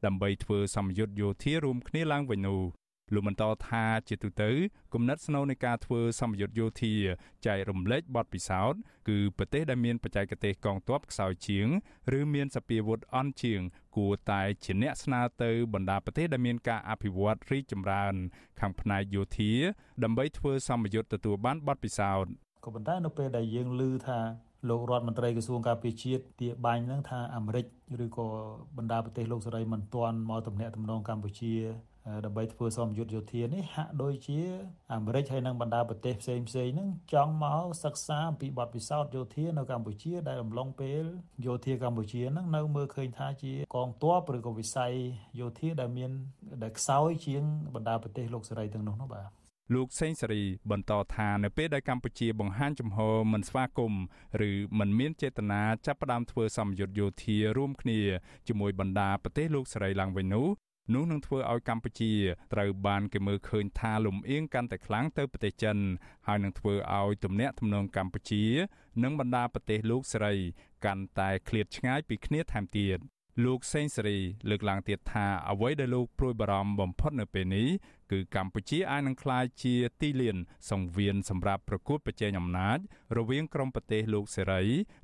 [0.05, 2.82] ដើម្បីធ្វើសម្ពយុទ្ធយោធារួមគ្នាឡើងវិញនោះ
[3.13, 4.51] លោកបន្តថាជាទូទៅ
[4.93, 6.95] គំនិតស្នូលនៃការធ្វើសម្ពយុទ្ធយោធា
[7.45, 8.79] ចែករំលែកបទពិសោធន៍
[9.09, 11.67] គឺប្រទេសដែលមានបច្ចេកទេសកងទ័ពខ្សោយជាង
[12.17, 13.61] ឬមានសពាវុធអន់ជាង
[13.97, 18.13] គួរតែជាអ្នកស្នើទៅបណ្ដាប្រទេសដែលមានការអភិវឌ្ឍរីកចម្រើន
[18.59, 19.53] ខាងផ្នែកយោធា
[20.03, 22.33] ដើម្បីធ្វើសម្ពយុទ្ធទទួលបានបទពិសោធន៍
[22.65, 24.19] ក៏ប៉ុន្តែនៅពេលដែលយើងឮថា
[24.69, 27.65] លោករដ្ឋមន្ត្រីក្រសួងការពារជាតិទាបាញ់ហ្នឹងថាអាមេរិក
[28.03, 28.27] ឬក៏
[28.77, 31.53] បណ្ដាប្រទេសលោកសេរីមិនទាន់មកទំនាក់ទំនងកម្ពុជា
[32.25, 34.39] ដើម្បីធ្វើសម្ពយុទ្ធយោធានេះហាក់ដូចជា
[34.93, 41.03] អាមេរិកហើយនិងបណ្ដាប្រទេសផ្សេងផ្សេងហ្នឹងចង់មកសិក្សាអំពីបទពិសោធន៍យោធានៅកម្ពុជាដែលអំឡុងពេល
[41.45, 44.93] យោធាកម្ពុជាហ្នឹងនៅមើលឃើញថាជាកងទ័ពឬក៏វិស័យ
[45.39, 46.11] យោធាដែលមាន
[46.63, 47.43] ដែលខ្សោយជាង
[47.75, 49.29] បណ្ដាប្រទេសលោកសេរីទាំងនោះនោះបាទ
[49.73, 50.41] លោកសេងសេរី
[50.71, 52.97] បន្តថានៅពេលដែលកម្ពុជាបង្ហាញចំហ
[53.33, 54.03] មិនស្វាគមន៍
[54.49, 57.99] ឬមិនមានចេតនាចាប់ផ្ដើមធ្វើសម្ពយុទ្ធយោធារួមគ្នា
[58.47, 60.47] ជាមួយបណ្ដាប្រទេសលោកសេរីឡើងវិញនោះ
[60.93, 62.13] នោះនឹងធ្វើឲ្យកម្ពុជា
[62.53, 65.77] ត្រូវបានគេមើលឃើញថាលំអៀងកាន់តែខ្លាំងទៅប្រទេសចិន
[66.27, 68.43] ហើយនឹងធ្វើឲ្យទំនាក់ទំនងកម្ពុជា
[69.03, 70.35] និងបណ្ដាប្រទេសលោកសេរី
[70.85, 72.99] កាន់តែឃ្លាតឆ្ងាយពីគ្នាថែមទៀត
[73.45, 74.17] លោកសេងសេរី
[74.49, 77.67] លើកឡើងទៀតថាអ្វីដែលលោកព្រួយបារម្ភបំផុតនៅពេលនេះ
[78.11, 80.37] គឺកម្ពុជាអាចនឹងក្លាយជាទីលាន
[80.69, 82.77] សង្វៀនសម្រាប់ប្រកួតប្រជែងអំណាច
[83.17, 84.63] រវាងក្រុមប្រទេសលោកសេរី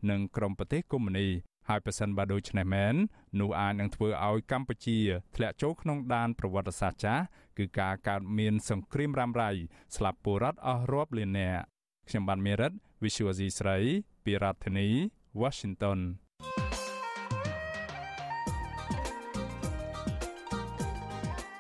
[0.10, 1.28] និងក្រុមប្រទេសកុម្មុយនី
[1.70, 2.96] ហើយប្រសិនបើដូច្នេះមែន
[3.40, 5.00] នោះអាចនឹងធ្វើឲ្យកម្ពុជា
[5.36, 7.24] ធ្លាក់ចូលក្នុងដានប្រវត្តិសាស្ត្រចាស់
[7.58, 9.52] គឺការកើតមានសង្គ្រាមរ៉ាំរ៉ៃ
[9.96, 11.64] ស្លាប់ពលរដ្ឋអស់រាប់លាននាក់
[12.10, 12.72] ខ្ញុំបានមេរិត
[13.04, 13.78] Visual C ស្រី
[14.26, 14.88] ពីរដ្ឋធានី
[15.42, 16.00] Washington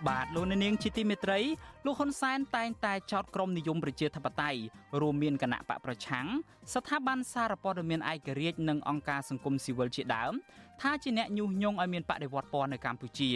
[0.08, 1.40] បាទលោកនាងជាទីមេត្រី
[1.86, 4.60] លោកហ៊ុនសែនតែងតែចោទក្រមនិយមប្រជាធិបតេយ្យ
[5.02, 6.26] រួមមានគណៈបកប្រឆាំង
[6.74, 10.34] ស្ថាប័នសារព័ត៌មានឯករាជ្យនិងអង្គការសង្គមស៊ីវិលជាដើម
[10.82, 13.32] ថាជាអ្នកញុះញង់ឲ្យមានបដិវត្តពណ៌នៅកម្ពុជា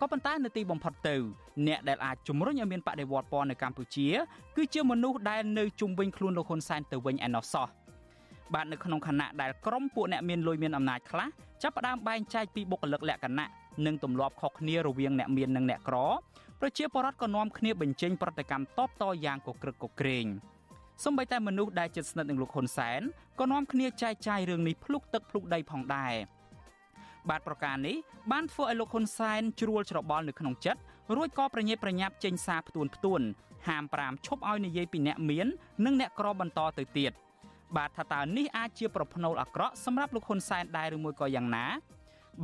[0.00, 1.16] ក៏ប៉ុន្តែនៅទីបំផុតទៅ
[1.66, 4.08] អ្នកដែលអាចជំរុញឲ្យមានបដិវត្តពណ៌នៅកម្ពុជា
[4.56, 7.68] គឺជាមនុស្សដែលនៅជុំវិញខ្លួនលោកហ៊ុនសែនទៅវិញឯណោះសោះ
[8.54, 11.28] បាទនៅក្នុងខណៈដែលក្រុមពួកអ្នកមានលុយមានអំណាចខ្លះ
[11.62, 13.48] ចាប់ផ្ដើមបែងចែកពីបុគ្គលិកលក្ខណៈ
[13.86, 15.96] និងទម្លាប់ខុសគ្នារវាងអ្នកមាននិងអ្នកក្រ
[16.60, 20.26] ប្រជាពលរដ្ឋក៏នាំគ្នាបញ្ចេញប្រតិកម្មតបតយ៉ាងកក្រឹកកក្រែង
[21.04, 23.00] សម្បីតែមនុស្សដែលជិតស្និទ្ធនឹងលោកហ៊ុនសែន
[23.40, 26.14] ក៏នាំគ្នាចែកចាយរឿងនេះភ្លុកទឹកភ្លុកដីផងដែរ
[27.30, 27.96] បាទប្រការនេះ
[28.32, 30.80] បានធ្វើឲ្យលោកហ៊ុនសែនជ្រួលច្របល់នៅក្នុងចិត្ត
[31.16, 33.20] រួចក៏ប្រញេប្រញាប់ចេញសារផ្ទួនផ្ទួន
[33.68, 35.46] ហាម5ឈប់ឲ្យនិយាយពីអ្នកមាន
[35.84, 37.12] និងអ្នកក្របន្តទៅទៀត
[37.76, 41.66] បាទថាតើនេះអាចជាប្រផ្នូលអាក្រក់សម្រាប់លោកហ៊ុនសែនដែរឬមួយក៏យ៉ាងណា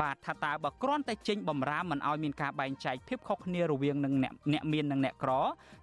[0.01, 5.33] បាទថាតើបើគ្រាន់តែចេញបំរាមមិនឲ្យមានការបែងចែកភាពខុសគ្នារវាងនឹងអ្នកអ្នកមាននិងអ្នកក្រ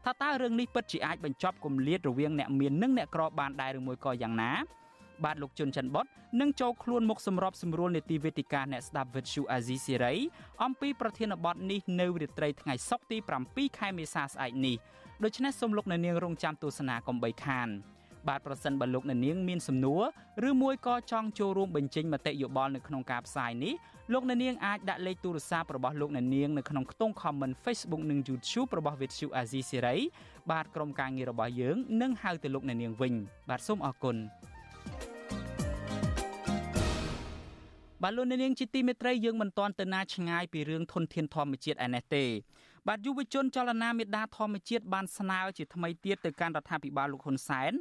[0.05, 4.51] ថាតើរឿងនេះពិតជាអាចបញ្ចប់គម្លាតរវាងអ្នកមាននិងអ្នកក្របានដែរឬមួយក៏យ៉ាងណា
[5.25, 6.05] បាទលោកជុនច័ន្ទបុត
[6.41, 10.13] នឹងចូលខ្លួនមុខសម្របសម្រួលនេតិវេទិកាអ្នកស្ដាប់វិទ្យុអាស៊ីសេរី
[10.63, 14.75] អំពីប្រធានបទនេះនៅរាត្រីថ្ងៃសុក្រទី7ខែមេសាស្អែកនេះ
[15.23, 17.69] ដូច្នេះសូមលោកអ្នកនាងរងចាំទស្សនាកុំបីខាន
[18.27, 20.03] បាទប្រសិនបើលោកអ្នកនាងមានសំណួរ
[20.49, 23.73] ឬមួយក៏ចង់ចូលរួមបញ្ចេញមតិយោបល់នៅក្នុងការផ្សាយនេះ
[24.13, 29.99] លោកអ្នកនាងអាចដាក់លេខទូរស័ព្ទរបស់លោកអ្នកនាងនៅក្នុងខ្ទង់ comment Facebook និង YouTube របស់ Vithu Azizi Serai
[30.51, 33.13] បាទក្រុមការងាររបស់យើងនឹងហៅទៅលោកអ្នកនាងវិញ
[33.49, 34.15] បាទសូមអរគុណ
[38.03, 42.25] បាទលោកអ្នកនាងជាទីមេត្រីយើងមិនទាន់ទៅណាឆ្ងាយពីរឿងធនធានធម្មជាតិឯនេះទេ
[42.87, 47.71] បាទយុវជនចលនាមេដាធម្មជាតិបានស្នើជាថ្មីទៀតទៅកាន់រដ្ឋាភិបាលលោកហ៊ុនសែន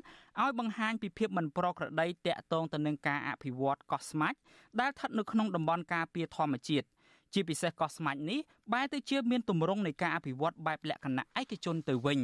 [0.43, 4.39] ឲ្យបង្ហាញពីភាពមិនប្រក្រតីតាក់ទងទៅនឹងការអភិវឌ្ឍកោះស្មាច់
[4.81, 6.87] ដែលស្ថិតនៅក្នុងតំបន់ការពារធម្មជាតិ
[7.35, 8.41] ជាពិសេសកោះស្មាច់នេះ
[8.73, 12.21] បែរទៅជាមានទម្រង់នៃការអភិវឌ្ឍបែបលក្ខណៈឯកជនទៅវិញ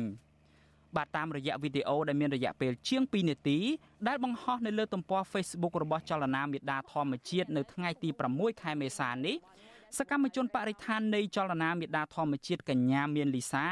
[0.97, 3.59] បាទតាមរយៈវីដេអូដែលមានរយៈពេលជាង2នាទី
[4.09, 9.37] ដែលបង្ហោះនៅលើទំព័រ Facebook របស់ចលនាមេដាធម្មជាតិនៅថ្ងៃទី6ខែមេសានេះ
[9.99, 13.65] សកម្មជនបរិស្ថាននៃចលនាមេដាធម្មជាតិកញ្ញាមានលីសា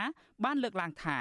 [0.44, 1.18] បានលើកឡើងថា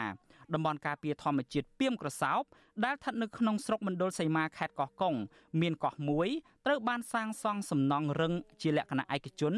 [0.53, 2.41] តំបន់ការពារធម្មជាតិពីមក្រសោប
[2.85, 5.15] ដែលស្ថិតនៅក្នុងស្រុកមណ្ឌលសីមាខេត្តកោះកុង
[5.61, 6.29] មានកោះមួយ
[6.65, 9.53] ត្រូវបានសាងសង់សំណង់រឹងជាលក្ខណៈឯកជន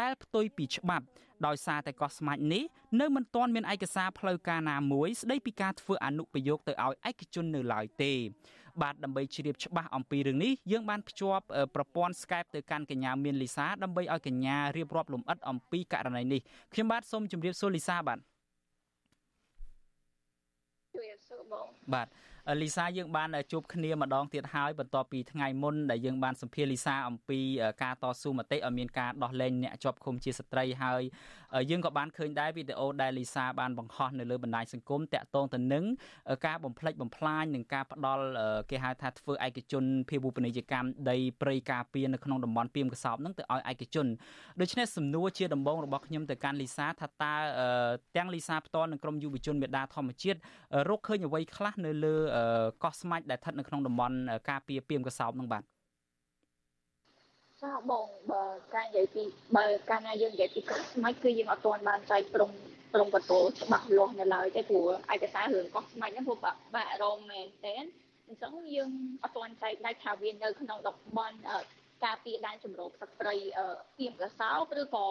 [0.00, 1.06] ដែលផ្ទុយពីច្បាប់
[1.46, 2.62] ដោយសារតែកោះស្មាច់នេះ
[3.00, 8.12] នៅមិនទាន់មានឯកសារផ្លូវការណាមួយស្ដីពីការធ្វើអនុប្រយោគទៅឲ្យឯកជននៅឡើយទេ
[8.82, 11.44] បាទដើម្បីជ្រាបច្បាស់អំពីរឿងនេះយើងបានភ្ជាប់
[11.74, 16.40] ប្រព័ន្ធ Skype ទៅកាន់កញ្ញាមានលីសាដើម្បីឲ្យកញ្ញារៀបរាប់លម្អិតអំពីករណីនេះ
[16.72, 18.18] ខ្ញុំបាទសូមជម្រាបសួរលីសាបាទ
[20.94, 22.08] ជួយសួរបងបាទ
[22.62, 27.38] លីសាយើងបានជួបគ្នាម្ដងទៀតហើយបន្ទាប់ពីថ្ងៃមុនដែលយើងបានសម្ភាសលីសាអំពី
[27.82, 31.02] ការតស៊ូមតិឲ្យមានការដោះលែងអ្នកជាប់ឃុំជាស្ត្រីហើយ
[31.70, 35.84] យើងក៏បានឃើញដែរវីដេអូដែលលីសាបានបង្ហោះនៅលើបណ្ដាញសង្គមតាក់ទងទៅនឹង
[36.46, 38.24] ការបំផ្លិចបំផ្លាញនិងការផ្ដាល់
[38.70, 44.06] គេហៅថាធ្វើឯកជនភាវូបនីយកម្មដីព្រៃការពារនៅក្នុងតំបន់ពីមកសោបនឹងទៅឲ្យឯកជន
[44.60, 47.34] ដូច្នេះសំណួរជាដំបូងរបស់ខ្ញុំទៅកាន់លីសាថាតើ
[48.16, 50.38] ទាំងលីសាផ្ទាល់និងក្រុមយុវជនមេដាធម្មជាតិ
[50.88, 52.14] រកឃើញអ្វីខ្លះនៅលើ
[52.84, 54.16] កោះស្មាច់ដែលស្ថិតនៅក្នុងតំបន់
[54.50, 55.73] ការពារពីមកសោបនឹងបាទ
[57.64, 58.44] ចាបងបើ
[58.74, 59.22] ការនិយាយពី
[59.56, 62.50] បើកាលណាយើងនិយាយពីកោះស្មាច់គឺយើងអត់ទាន់បានចែកព្រំ
[62.92, 67.74] ព្រំកតោច្បាស់លាស់នៅឡើយទេព្រោះឯកសាររឿងកោះស្មាច់ហ្នឹងពួកបាក់រងមែនទេ
[68.28, 68.90] អញ្ចឹងយើង
[69.22, 71.36] អត់ទាន់ចែកដាច់ថាវានៅក្នុងតំបន់
[72.04, 73.34] ការពារដែនជម្រកសត្វព្រៃ
[73.98, 75.06] ពីមកសោបឬក៏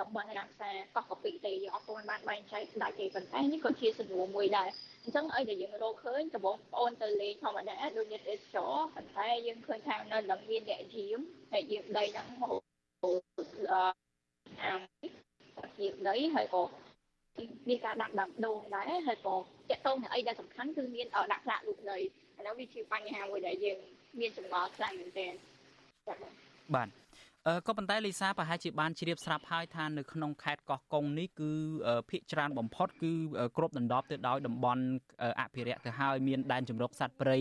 [0.00, 4.68] តំបន់រក្សាកោះកពីទេយើងអត់ទាន់បានបែងចែកដាច់ទេប៉ុន្តែនេះក៏ជាសំណួរមួយដែរ
[5.08, 11.18] អញ្ចឹងអីដែលយើងរកឃើញដំបងប្អូនទៅលេងធម្មតាដូចញាតិទេសចរប៉ុន្តែយើងឃើញថានៅនឹងមានអ្នកយាម
[11.52, 12.56] តែយាមដីហ្នឹងហូរ
[14.62, 14.80] អាម
[15.80, 16.62] យាមដីហើយក៏
[17.68, 19.34] មានការដាក់ដាំដូងដែរហើយក៏
[19.70, 22.02] តាក់ទងនឹងអីដែលសំខាន់គឺមានដាក់ផ្លាកលូកដីឥ
[22.46, 23.78] ឡូវវាជាបញ្ហាមួយដែលយើង
[24.20, 25.32] មានចម្ងល់ខ្លាំងមែនទែន
[26.74, 26.88] បាទ
[27.66, 31.50] ក៏ប៉ុន្តែលីសាប្រហែលជាបានជ្រាបស្រាប់ហើយថានៅក្នុងខេត្តកោះកុងនេះគឺ
[32.10, 33.12] ភាគច្រើនបំផុតគឺ
[33.56, 34.82] គ្របដណ្ដប់ទៅដោយតំបន់
[35.40, 37.38] អភិរក្សទៅហើយមានដែនជម្រកសត្វព្រៃ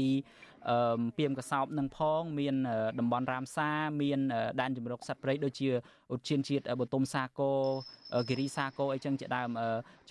[1.18, 2.55] ពីមកសោបនឹងផង មាន
[2.99, 3.70] តំបន់រាមសា
[4.01, 4.20] មាន
[4.62, 5.70] ដែនជម្រកសត្វព្រៃដូចជា
[6.14, 7.58] ឧទ្យានជាតិបតុមសាគរ
[8.30, 9.49] គិរីសាគរអីចឹងជាដើម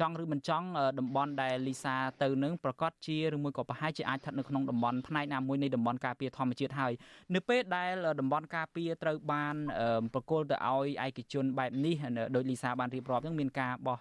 [0.01, 0.67] ចង់ឬមិនចង់
[0.99, 6.93] តំបន់ដែលលីសាទៅនឹងប្រកាសជាឬមួយក៏ប្រហែលជាអាចស្ថិតនៅក្នុងតំបន់ផ្នែកណាមួយនៃតំបន់ការពារធម្មជាតិហើយ
[7.35, 9.55] នៅពេលដែលតំបន់ការពារត្រូវបាន
[10.15, 11.95] ប្រគល់ទៅឲ្យឯកជនបែបនេះ
[12.37, 13.99] ដោយលីសាបានរៀបរាប់ហ្នឹងមានការបោះ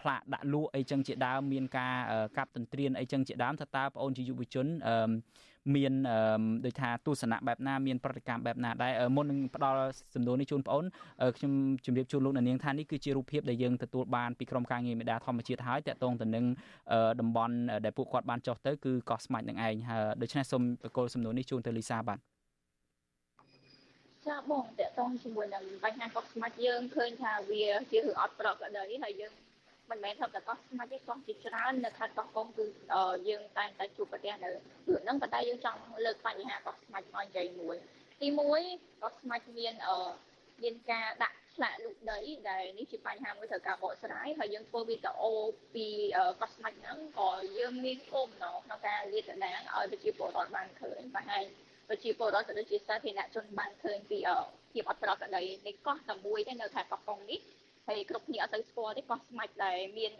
[0.00, 1.94] ផ្លាកដាក់លក់អីចឹងជាដើមមានការ
[2.38, 4.66] កាប់ទន្ទ្រានអីចឹងជាដើមថាតើបងអូនជាយុវជន
[5.74, 5.92] មាន
[6.64, 9.80] ដូចថាទស្សនៈបែបណាមានប្រតិកម្មបែបណាដែរមុននឹងផ្ដល់
[10.14, 10.84] សំណួរនេះជូនបងអូន
[11.36, 11.52] ខ្ញុំ
[11.84, 16.44] ជម្រាបជូនលោកអ្នកនាងថានេះគឺជារូបភាពដែលយើងទទួលបានពីក្រុមការងារមេដាធម្មជាតិហើយតកតងទៅនឹង
[17.20, 17.54] តំបន់
[17.84, 22.18] ដែលពួកគាត់បានចុះទៅគឺកោះស្មាច់នឹងឯងហើយដូច្នេះសូមបកគោលសំណួរនេះជូនទៅលីសាបាទ
[24.26, 29.32] ចាបងតកតងជាមួយនឹងបញ្ហាកោះស្មាច់យើងឃើញថាវាជារឿងអត់ប្រក្រតីហើយយើង
[29.90, 32.64] មិនមែនថាតែកោះស្មាច់ទេកោះជាច្រើននៅខេត្តកោះកុងគឺ
[33.28, 37.76] យើងតែងតែជួបប្រទះនៅរឿងហ្នឹងប៉ុន្តែយើងចង់លើកបញ្ហាកោះស្មាច់មកនិយាយមួយ
[38.20, 38.28] ទី
[38.66, 39.74] 1កោះស្មាច់មាន
[40.62, 42.18] មានការដាក់ឆ្លាក់លូកដី
[42.50, 45.32] ដែលនេះជាបញ្ហាមួយត្រូវការបកស្រាយហើយយើងធ្វើវីដេអូ
[45.74, 45.86] ពី
[46.40, 51.44] កោះស្មាច់ហ្នឹងក៏យើងមានគោលបំណងក្នុងការលាតត្រដាងឲ្យប្រជាពលរដ្ឋបានឃើញបង្ហាញ
[51.88, 54.18] ប្រជាពលរដ្ឋក៏ដូចជាសាធារណជនបានឃើញពី
[54.72, 57.40] ភាពអត់ប្រក្រតីនៃកោះតែមួយទេនៅខេត្តកោះកុងនេះ
[57.90, 60.12] ហើយគ្រប់គ្នាអត់ទៅស្គាល់ទេកោះស្មាច់ដែលមាន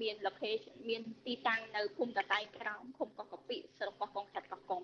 [0.00, 4.82] មាន location មានទីតាំងនៅភូមិកតៃក្រោមឃុំកោះកពីស្រុកកោះកុងខេត្តកោះកុង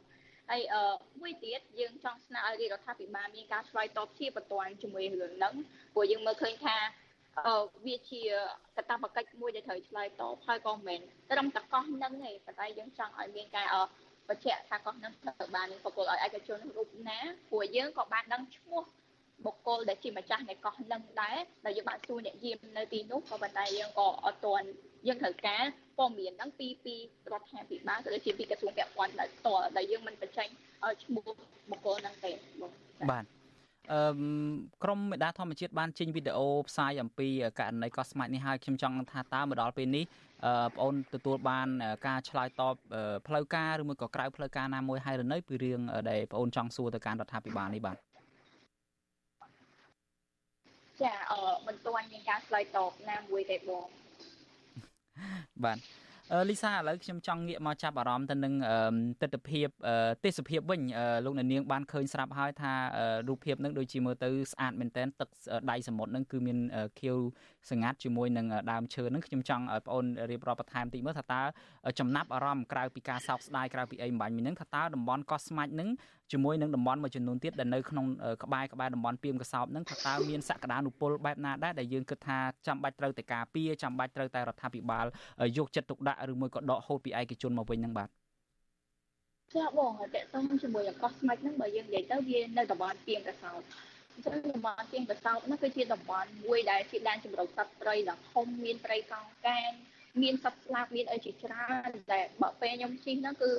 [0.50, 5.54] ហើយអឺមួយទៀតយើងចង់ស្នើឲ្យរដ្ឋាភិបាលមានការឆ្លើយតបជាបន្ទាន់ជាមួយរឿងហ្នឹង
[5.94, 6.76] ព្រោះយើងមើលឃើញថា
[7.46, 7.56] អឺ
[7.86, 8.22] វាជា
[8.76, 11.00] កតាបកិច្ចមួយដែលត្រូវឆ្លើយតបហើយក៏មិនមែន
[11.30, 13.82] ត្រឹមតែកោះហ្នឹងទេប៉ុន្តែយើងចង់ឲ្យមានការអឺ
[14.28, 17.18] បញ្ជាក់ថាកោះហ្នឹងត្រូវបានប្រគល់ឲ្យឯកជនរូបណា
[17.50, 18.82] ព្រោះយើងក៏បានដឹងឈ្មោះ
[19.44, 24.66] បុគ្គលដែលជាម្ចាស់នៃកោះនឹងដែរដែលយើងបានសួរអ្នកយាមនៅទីនោះក៏ប៉ុន្តែយើងក៏អត់ទាន់
[25.06, 25.62] យើងត្រូវការ
[25.98, 26.94] ព័ត៌មានហ្នឹងពីពី
[27.32, 30.48] រដ្ឋាភិបាលក៏ដូចជាពីក្រសួងពាក់ព័ន្ធដោយផ្ទាល់ដែលយើងមិនបញ្ចេញ
[31.04, 31.28] ឈ្មោះ
[31.70, 32.30] បុគ្គលហ្នឹងទេ
[33.10, 33.24] បាទ
[33.92, 34.00] អឺ
[34.84, 37.28] ក្រមមេដាធម្មជាតិបានចេញវីដេអូផ្សាយអំពី
[37.60, 41.68] ករណីកោះស្មាច់នេះហើយខ្ញុំចង់ថាតើមកដល់ពេលនេះបងអូនទទួលបាន
[42.06, 42.74] ការឆ្លើយតប
[43.26, 45.80] ផ្លូវការឬមួយក៏ក្រៅផ្លូវការណាមួយហើយឬនៅពីរឿង
[46.10, 47.96] ដែលបងអូនចង់សួរទៅកាន់រដ្ឋាភិបាលនេះបាទ
[51.02, 53.86] ចាអឺមិនទាន់មានការឆ្លើយតបណាមួយទេបង
[55.64, 55.78] បាទ
[56.50, 58.54] លីសាឥឡូវខ្ញុំចង់ងាកមកចាប់អារម្មណ៍ទៅនឹង
[59.22, 59.68] ទស្សនភាព
[60.24, 60.82] ទេសភាពវិញ
[61.24, 62.72] លោកអ្នកនាងបានឃើញស្រាប់ហើយថា
[63.28, 65.28] រូបភាពនឹងដូចជាមើលទៅស្អាតមែនទែនទឹក
[65.70, 66.58] ដៃសមុទ្រនឹងគឺមាន
[67.00, 67.16] ខៀវ
[67.70, 71.42] សងាត់ជាមួយនឹងដើមឈើនឹងខ្ញុំចង់ឲ្យបងអូនរៀបរាប់បន្ថែមតិចមើលថាតើ
[71.98, 75.88] ចំណាប់អារម្មណ៍ក្រៅពីការសោកស្ដាយក្រៅពីអីម្បាញ់មិញនឹងថាតើតំបន់កោះស្មាច់នឹង
[76.32, 78.06] ជាមួយនឹងតំបន់មួយចំនួនទៀតដែលនៅក្នុង
[78.44, 85.06] ក្បែរក្បែរតំបន់ពីមកសោបនឹងថាតើមានសក្តានុពលបែបណាដែរដែលយើងគិតថាចាំបាច់ត្រូវតែការពារចាំបាច់ត្រូវតែរដ្ឋាភិបាល
[85.58, 88.08] យកចិត្តទុកដាក់ឬមួយក៏ដកហូតពីឯកជនមកវិញនឹងបាទ
[89.54, 93.60] ចាបងតើតើជាមួយនឹងកោះស្មាច់ហ្នឹងបើយើងនិយាយទៅវានៅតំបន់ពីមកសោប
[94.12, 99.70] អញ្ចឹងតំបន់ជាងកសោតនោះគឺជាតំបន់មួយដែលជាដែនជម្រកសត្វព្រៃដ៏ធំមានព្រៃកោងកាង
[100.22, 103.50] មានសត្វស្លាបមានអីជាច្រើនដែលបើពេលខ្ញុំជិះនោះគឺ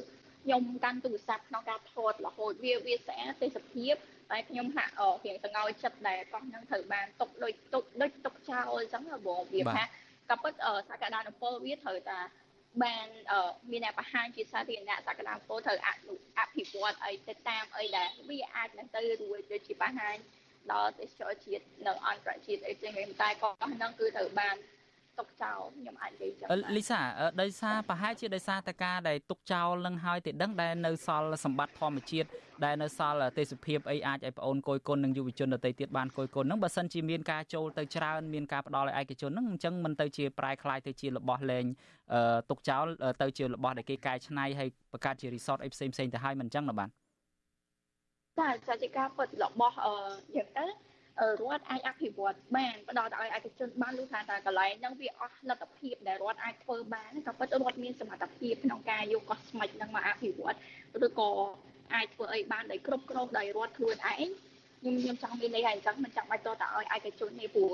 [0.45, 3.95] ខ្ញុំកាន់ទូរស័ព្ទក្នុងការថតរហូតវាវាស្អាតទេសភាព
[4.31, 9.85] តែខ្ញុំហាក់រៀងសង្អោយចិត្តដែលកោះហ្នឹងត្រូវបានຕົកដូចຕົកដូចຕົកចោលអញ្ចឹងបងវាថា
[10.31, 10.55] ក៏ពិត
[10.91, 12.20] សក្តានុពលវាត្រូវតែ
[12.83, 13.07] បាន
[13.70, 20.16] មានអ្នកបង្ហាញជាសាធារណៈសក្តានុពលត្រូវអនុអភិវឌ្ឍអីទៅតាមអីដែលវាអាចនឹងទៅរួចដូចជាបង្ហាញ
[20.72, 24.57] ដល់ទេសចរជាតិនៅអន្តរជាតិអីផ្សេងៗតែក៏ហ្នឹងគឺត្រូវបាន
[25.18, 27.01] ទុកចោលខ្ញុំអាចនិយាយចឹងលីសា
[27.43, 32.28] ដោយសារប្រហែលជាដោយសារតែការដែលទុកចោលនឹងហើយទៅដឹងដែលនៅសល់សម្បត្តិធម្មជាតិ
[32.64, 41.64] ដែលនៅសល់ទេសភាពអីអាចឲ្យបងអូនគយគុណនិងយុវជនដទៃទៀតបានគយគុណនឹងបើសិនជាមានការចូលទៅច្រើនមានការផ្ដល់ឲ្យឯកជននឹងអញ្ចឹងមិនទៅជាប្រែคล้ายទៅជារបស់លែង
[42.51, 42.87] ទុកចោល
[43.22, 46.89] ទៅជារបស់ដែលគេកែច្នៃហើយបង្កើតជា resort អីផ្សេងផ្សេងទៅហើយមិនអញ្ចឹងណាបាទ
[48.39, 49.95] ចាចាជាការពិតរបស់អឺ
[50.37, 50.66] យ៉ាងទៅ
[51.22, 60.55] រដ្ឋអាចអភិវឌ្ឍបានផ្ដល់ទៅឲ្យឯកជនបានលុះថាតើកន្លែងហ្នឹងវាអស់លទ្ធភាពដែលរដ្ឋអាចធ្វើបានក៏ពិតរដ្ឋមានសមត្ថភាពក្នុងការយកកោះស្មិចហ្នឹងមកអភិវឌ្ឍ
[61.05, 61.30] ឬក៏
[61.93, 64.30] អាចធ្វើអីបានដោយគ្រប់គ្រងដោយរដ្ឋខ្លួនឯង
[64.82, 67.72] ខ្ញុំខ្ញុំចង់មានន័យថាអញ្ចឹងមិនចាំបាច់តទៅឲ្យឯកជនទេព្រោះ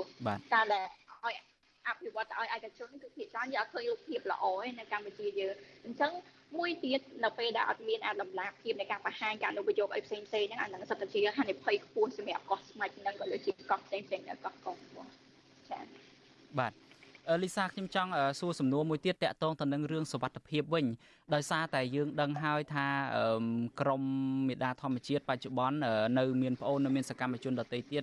[0.54, 0.86] ការដែល
[1.24, 1.34] ឲ្យ
[1.88, 5.54] អភិវឌ្ឍទៅឲ្យឯកជនគឺភាគច្រើនយើងអត់ឃើញរូបភាពល្អទេនៅកម្ពុជាយើង
[5.84, 6.12] អញ្ចឹង
[6.58, 15.08] មួយទៀតនៅពេលដែលអត់មានអាតម្លាភាពនៃការបង្ហាញការអនុប្រយោគអីផ្សេងផ្សេងហ្នឹងអាហ្នឹងសិតតែជាហានិភ័យខ្ពស់សម្រាប់កោះស្មាច់ហ្នឹងក៏ដូចជាកោះផ្សេងផ្សេងនៅកោះកុងបង
[15.70, 15.84] ចា៎
[16.58, 16.72] បាទ
[17.42, 18.10] លីសាខ្ញុំចង់
[18.40, 20.86] សួរសំណួរមួយទៀតតកតងទៅនឹងរឿងសវត្ថភាពវិញ
[21.34, 22.86] ដោយសារតែយើងដឹងហើយថា
[23.80, 24.02] ក្រម
[24.48, 25.76] មេដាធម្មជាតិបច្ចុប្បន្ន
[26.18, 28.02] នៅមានប្អូននៅមានសកម្មជនដទៃទៀត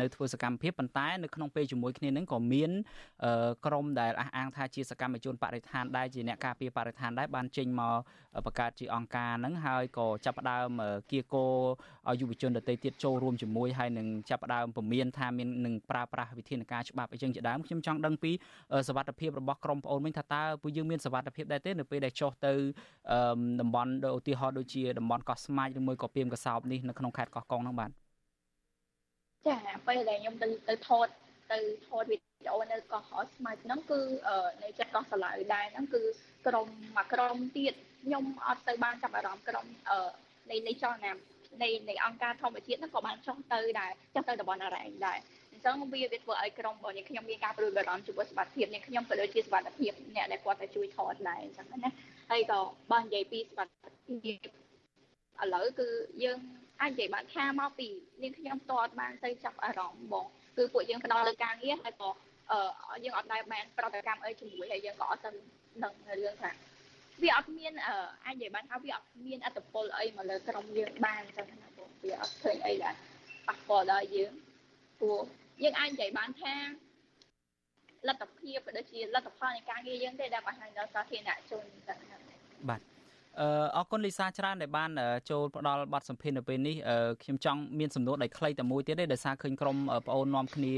[0.00, 2.70] នៅធ្វើសកម្មភាពប៉ុន្តែនៅក្នុងពេលជាមួយគ្នានឹងក៏មាន
[3.66, 7.96] ក្រមដែលអះអាងថាជាសកម្មជនបរិស្ថានដែរជាអ្នកការពារបរិស្ថានដែរបានចេញមក
[8.46, 10.70] បង្កើតជាអង្គការហ្នឹងហើយក៏ចាប់ផ្ដើម
[11.10, 11.46] គៀកោ
[12.08, 18.32] ឲ្យយុវជនដទៃទៀតចូលរួមជាមួយហើយនឹងចាប់ផ្ដើមពមៀនថាមាននឹងប្រើប្រាស់វិធានការច្បាប់អីចឹងជាដើមខ្ញុំចង់ដឹងពី
[18.88, 22.52] សវត្ថភាពរបស់ក្រុមប្អូនវិញថាតើពួកយើងមានសវត្ថភាពដែរទេនៅពេលដែលចុះទៅ
[23.60, 27.90] តំបន់ឧទាហរណ៍ដូចជាតំបន់កោះស្មាច់ឬមួយក៏ពីមកសោបនេះនៅក្នុងខេត្តកោះកុងហ្នឹងបាទ
[29.46, 29.56] ចា
[29.86, 31.06] ពេលដែលខ្ញុំទៅទៅថត
[31.52, 31.58] ទៅ
[31.88, 33.02] ថតវីដេអូនៅកោះ
[33.34, 34.00] ស្មាច់ហ្នឹងគឺ
[34.62, 36.02] នៅចិត្តកោះសាឡៅដែរហ្នឹងគឺ
[36.46, 39.66] ក្រុមមួយក្រុមទៀតខ្ញុំអត់ទៅបានចាប់អារម្មណ៍ក្រុម
[40.50, 41.12] នៃនៃចលនា
[41.62, 51.90] នៃនៃអង្គការធម្មជាតិហ្នឹងក៏បានចុះទៅដែរចុះទៅតំបន់អរ៉ែងដែរអញ្ចឹងវាវាធ្វើឲ្យក្រុមរបស់ខ្ញុំមានការព្រួយបារម្ភចំពោះសុខភាពអ្នកខ្ញុំក៏ដូចជាសុខភាពអ្នកដែលគាត់តែជួយថតដែរអញ្ចឹងណា
[52.30, 52.58] ហើយក៏
[52.92, 53.68] បើនិយាយពីសុខ
[54.06, 54.48] ភាព
[55.42, 55.88] ឥឡូវគឺ
[56.24, 56.38] យើង
[56.80, 57.88] អាចនិយាយបានថាមកពី
[58.22, 62.10] នាងខ្ញុំតតបានទៅចាប់អារម្មណ៍បងគឺពួកយើងផ្ដោតលើការងារហើយក៏
[62.50, 65.30] អឺយើងអត់ដែលបានប្រតិកម្មអីជាមួយហើយយើងក៏អត់ទៅ
[65.84, 66.50] ដឹងរឿងថា
[67.22, 67.72] វាអត់មាន
[68.26, 72.94] អាចនិយាយបានថាវាអត់មានអត្តពលអីមកលើក្រុមយើងបានអញ្ចឹងណាបងវាអត់ឃើញអីដែល
[73.48, 74.32] ប៉ះពាល់ដល់យើង
[75.00, 75.20] ព្រោះ
[75.62, 76.54] យើងអាចនិយាយបានថា
[78.08, 81.98] លទ្ធភាពក៏ដូចជាលទ្ធផលនៃការងារយើងទេដែលបង្ហាញដល់សាធារណជនចឹង
[82.70, 82.80] បាទ
[83.40, 84.90] អឺអរគុណលីសាច្រើនដែលបាន
[85.30, 86.76] ចូលផ្ដល់បទសម្ភាសន៍នៅពេលនេះ
[87.22, 90.74] ខ្ញុំចង់មានសំណួរដែលខ្លីតែមួយទៀតទេដោយសារឃើញក្រុមប្អូននាំគ្នា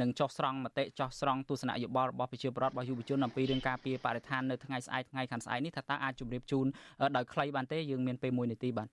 [0.00, 6.66] នឹងចោះស្រង់មតិចោះស្រង់ទស្សនៈយោបល់របស់ប្រជាពលរដ្ឋរបស់យុវជនអំពីរឿងការពារបរិស្ថាននៅថ្ងៃស្អែកថ្ងៃខាងស្អែកនេះថាតើអាចជម្រាបជូន
[7.16, 8.88] ដោយខ្លីបានទេយើងមានពេល1នាទីបាទ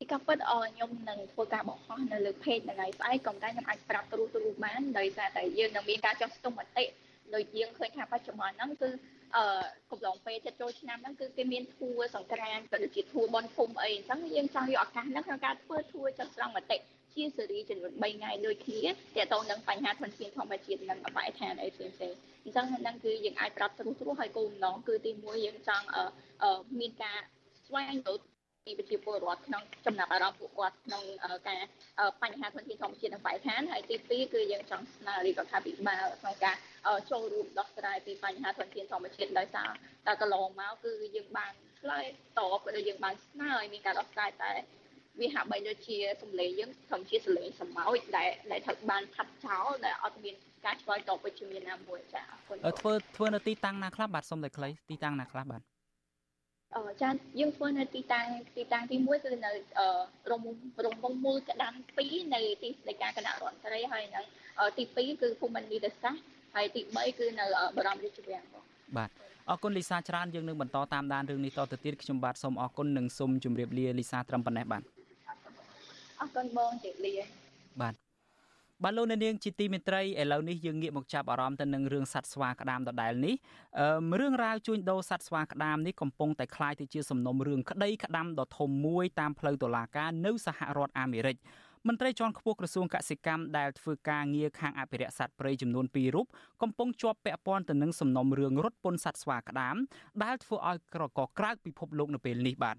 [0.00, 6.84] ពីការពិតអខ្ញុំនឹងធ្វើការបោះហោះនៅលើ page ថ្ងៃស្អែកក៏តែខ្ញុំអាចប្រាប់ទូទូបានដោយសារតែយើងនឹងមានការចោះស្ទង់មតិ
[7.34, 8.90] ដោយយើងឃើញថាបច្ចុប្បន្នហ្នឹងគឺ
[9.36, 9.44] អឺ
[9.90, 16.76] កំឡុងពេលចិត្តចូលឆ្នាំហ្នឹងគឺគេមានធួសង្ក្រានក៏ដូចជាធួបនភូមិអីអញ្ចឹងយើងចង់យកឱកាសហ្នឹងក្នុងការធ្វើធួចុះស្រង់មតិ
[17.14, 18.82] ជាសេរីចំនួន3ថ្ងៃដូចគ្នា
[19.16, 22.12] ទាក់ទងនឹងបញ្ហាធនធានធម្មជាតិនិងអបាយឋានអីផ្សេងផ្សេង
[22.44, 25.86] អញ្ចឹងហ្នឹងគឺយើងអាចប្រាប់ទ្រុសទ្រុសហើយគោលបំណងគឺទី1យើងចង់
[26.80, 27.18] មានការ
[27.66, 28.20] ស្វែងរក
[28.70, 31.02] ពីប្រជាពលរដ្ឋក្នុងចំណាប់អារម្មណ៍ពួកគាត់ក្នុង
[31.48, 31.60] ការ
[32.22, 36.56] បញ្ហាធនធានធម្មជាតិនិងបរិស្ថានហើយទី2គឺយើងចង់ស្នើរាជរដ្ឋាភិបាលក្នុងការ
[37.10, 39.70] ចូលរួមដោះស្រាយពីបញ្ហាធនធានធម្មជាតិដោយសារ
[40.06, 42.04] តែកន្លងមកគឺយើងបានឆ្លើយ
[42.38, 44.52] តបក៏ដូចយើងបានស្នើឲ្យមានការដោះស្រាយតែ
[45.20, 50.34] វាហាក់បីដូចជាសម្លេងយើងធម្មជាតិសម្លេងសម្ោចដែលដែលត្រូវបានឆាត់ចោលដែលអត់មាន
[50.66, 55.69] ការឆ្លើយតបវិជ្ជមានណាមួយចាអរគុណធ្វើធ្វើនៅទីតាំងណាខ្លះបាទសុំតែខ្លីទីតាំងណាខ្លះបាទអឺ
[57.02, 57.10] ចា
[57.40, 59.50] យើងធ្វើនៅទីតាំងទីតាំងទី1គឺនៅ
[60.30, 60.42] រំ
[60.84, 61.72] រំវងមូលកដាំ
[62.04, 64.24] 2នៅទីស្តីការគណៈរដ្ឋមន្ត្រីហើយនឹង
[64.78, 66.22] ទី2គឺភូមិន្ទនីតសាស្ត្រ
[66.54, 67.44] ហើយទី3គឺនៅ
[67.76, 68.44] បរមរាជវាំង
[68.96, 69.10] បាទ
[69.50, 74.82] អរគុណលីសាច្រើនយើងនឹងបន្តតាមដានរឿងនេះតទៅទៀតខ្ញុំបាទសូមអរគុណនិងសូមជម្រាបលាលីសាត្រឹមប៉ុណ្ណេះបាទ
[76.20, 77.14] អរគុណបងជម្រាបលា
[77.80, 77.94] បាទ
[78.83, 83.35] បាទលោកអ្នកនាងជាទីមេត្រីឥឡូវនេះយើងងាកមកចាប់អារម្មណ៍ទៅនឹងរឿងសត្វស្វាក្តាមដដែលនេះ
[84.19, 91.37] រឿងរ៉ាវជួញដូរសត្វស្វាក្តាមនេះកំពុងតែคล้ายទៅជាសំណុំរឿងក្តីក្តាមដ៏ធំមួយតាមផ្លូវតុលាការនៅសហរដ្ឋអាមេរិក
[91.87, 96.25] មន្ត្រីជាន់ខ្ពស់ក្រសួងកសិកម្មដែលធ្វើការងារខាងអភិរក្សសត្វព្រៃចំនួន2រូប
[96.61, 99.75] កំពុងជាប់ពាក់ព័ន្ធទៅនឹងសំណុំរឿងរត់ពន្ធសត្វស្វាក្តាម
[100.23, 102.77] ដែលធ្វើឲ្យក្រកក្រៅពិភពលោកនៅពេលនេះបាទ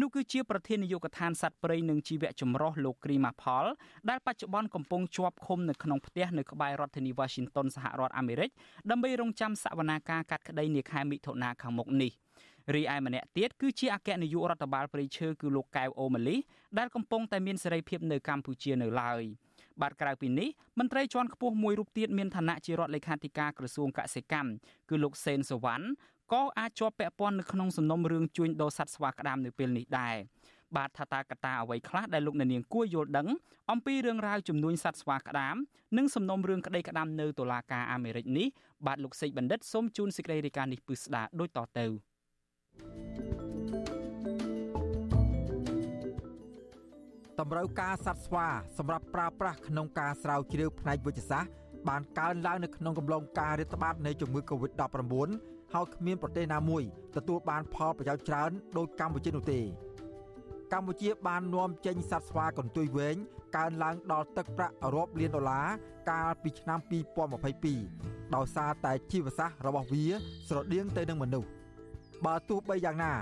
[0.00, 3.64] នោះគឺជាប្រធាននាយកដ្ឋានសត្វព្រៃនិងជីវៈចម្រុះលោកគ្រីម៉ាផល
[4.10, 8.50] ដែលបច្ចុប្បន្នកំពុងជាប់ឃុំនៅក្នុងផ្ទះនៅក្បែររដ្ឋធានី Washington សហរដ្ឋអាមេរិក
[8.90, 12.12] ដើម្បីរងចាំសវនាការកាត់ក្តីនាខែមិថុនាខាងមុខនេះ
[12.74, 16.36] រីឯម្នាក់ទៀតគឺជាអគ្គនាយករដ្ឋបាលព្រៃឈើគឺលោកកែវអូម៉ាលី
[16.78, 19.22] ដែលកំពុងតែមានសេរីភាពនៅកម្ពុជានៅឡើយ
[19.82, 24.50] បាទក្រៅពីនេះមន្ត្រីជាន់ខ្ពស់មួយរូបទៀតមានឋានៈជារដ្ឋលេខាធិការក្រសួងកសិកម្ម
[24.90, 25.86] គឺលោកសេនសវណ្ណ
[26.32, 30.16] ក៏អាចជាប់ពាក់ព័ន្ធនៅក្នុងសំណុំរឿងជួញដូរសត្វស្វាក្តាមនៅពេលនេះដែរ
[30.76, 33.28] បាទថាតាកតាអ្វីខ្លះដែលលោកអ្នកនាងគួរយល់ដឹង
[33.70, 35.56] អំពីរឿងរ៉ាវចំនួនសត្វស្វាក្តាម
[35.96, 38.46] និងសំណុំរឿងក្តីក្តាមនៅតុលាការអាមេរិកនេះ
[38.86, 41.86] បាទលោកសេកបណ្ឌិតសូមជូនសេចក្តីរាយការណ៍នេះពឹស្ដាដូចតទៅ
[47.40, 48.46] តម្រូវការសត្វស្វា
[48.78, 51.50] សម្រាប់ប្រើប្រាស់ក្នុងការស្រាវជ្រាវផ្នែកវិទ្យាសាស្ត្រ
[51.88, 56.82] បានកើនឡើងនៅក្នុងកំឡុងការរាតត្បាតនៃជំងឺ Covid-19 ហើយគ្មានប្រទេសណាមួយ
[57.16, 59.60] ទទួលបានផលប្រយោជន៍ច្រើនដូចកម្ពុជានោះទេ
[60.72, 63.16] កម្ពុជាបាននាំចេញសត្វស្វាកន្ទុយវែង
[63.56, 65.66] កើនឡើងដល់ទឹកប្រាក់រាប់លានដុល្លារ
[66.10, 66.78] កាលពីឆ្នាំ
[67.56, 70.04] 2022ដោយសារតែជីវសាស្ត្ររបស់វា
[70.48, 71.48] ស្រដៀងទៅនឹងមនុស្ស
[72.26, 73.12] បើទោះបីយ៉ាងណា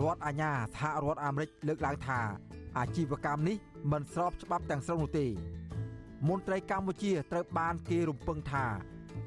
[0.00, 2.20] រដ្ឋអាជ្ញាសហរដ្ឋអាមេរិកលើកឡើងថា
[2.78, 3.56] អាជីវកម្មនេះ
[3.92, 5.26] មិនស្របច្បាប់ទាំងស្រុងនោះទេ
[6.28, 8.64] មន្ត្រីកម្ពុជាត្រូវបានគេរំពឹងថា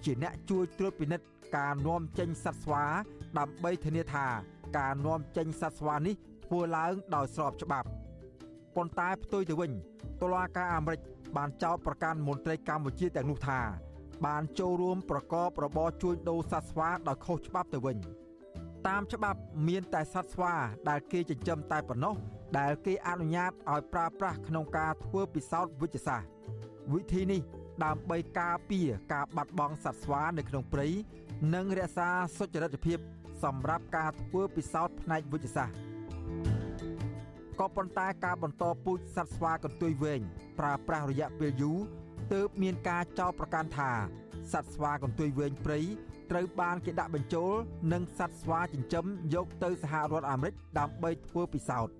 [0.03, 1.26] ជាអ្នកជួយត្រួតពិនិត្យ
[1.58, 2.84] ការនាំចេញសត្វស្វា
[3.39, 4.26] ដើម្បីធានាថា
[4.78, 7.88] ការនាំចេញសត្វស្វានេះធ្វើឡើងដោយស្របច្បាប់
[8.76, 9.72] ប៉ុន្តែផ្ទុយទៅវិញ
[10.22, 11.01] តុលាការអាមេរិក
[11.38, 13.60] បានចោទប្រកាន់មន្ត្រីកម្ពុជាទាំងនោះថា
[14.26, 17.97] បានចូលរួមប្រកបរបរជួញដូរសត្វស្វាដោយខុសច្បាប់ទៅវិញ
[18.88, 20.53] តាមច្បាប់មានតែសត្វស្វា
[20.89, 22.16] ដែលគេចិញ្ចឹមតែប៉ុណ្ណោះ
[22.60, 26.30] ដែលគេអនុញ្ញាតឲ្យប្រើប្រាស់ក្នុងការធ្វើពិសោធន៍វិទ្យាសាស្ត្រ
[26.93, 27.41] វិធីនេះ
[27.84, 30.88] ដើម្បីការពារការបាត់បង់សត្វស្វានៅក្នុងព្រៃ
[31.53, 32.99] និងរក្សាសុចរិតភាព
[33.43, 35.77] សម្រាប់ការធ្វើពិសោធន៍ផ្នែកវិទ្យាសាស្ត្រ
[37.59, 40.21] ក៏ប៉ុន្តែការបន្តពូជសត្វស្វាកន្ទុយវែង
[40.59, 41.79] ប្រើប្រាស់រយៈពេលយូរ
[42.33, 43.91] ទើបមានការចោទប្រកាន់ថា
[44.51, 45.79] សត្វស្វាកន្ទុយវែងព្រៃ
[46.31, 47.51] ត្រូវបានគេដាក់បញ្ចូល
[47.93, 51.93] និងសត្វស្វាចិញ្ចឹមយកទៅសហរដ្ឋអាមេរិកដើម្បីធ្វើពិសោធន៍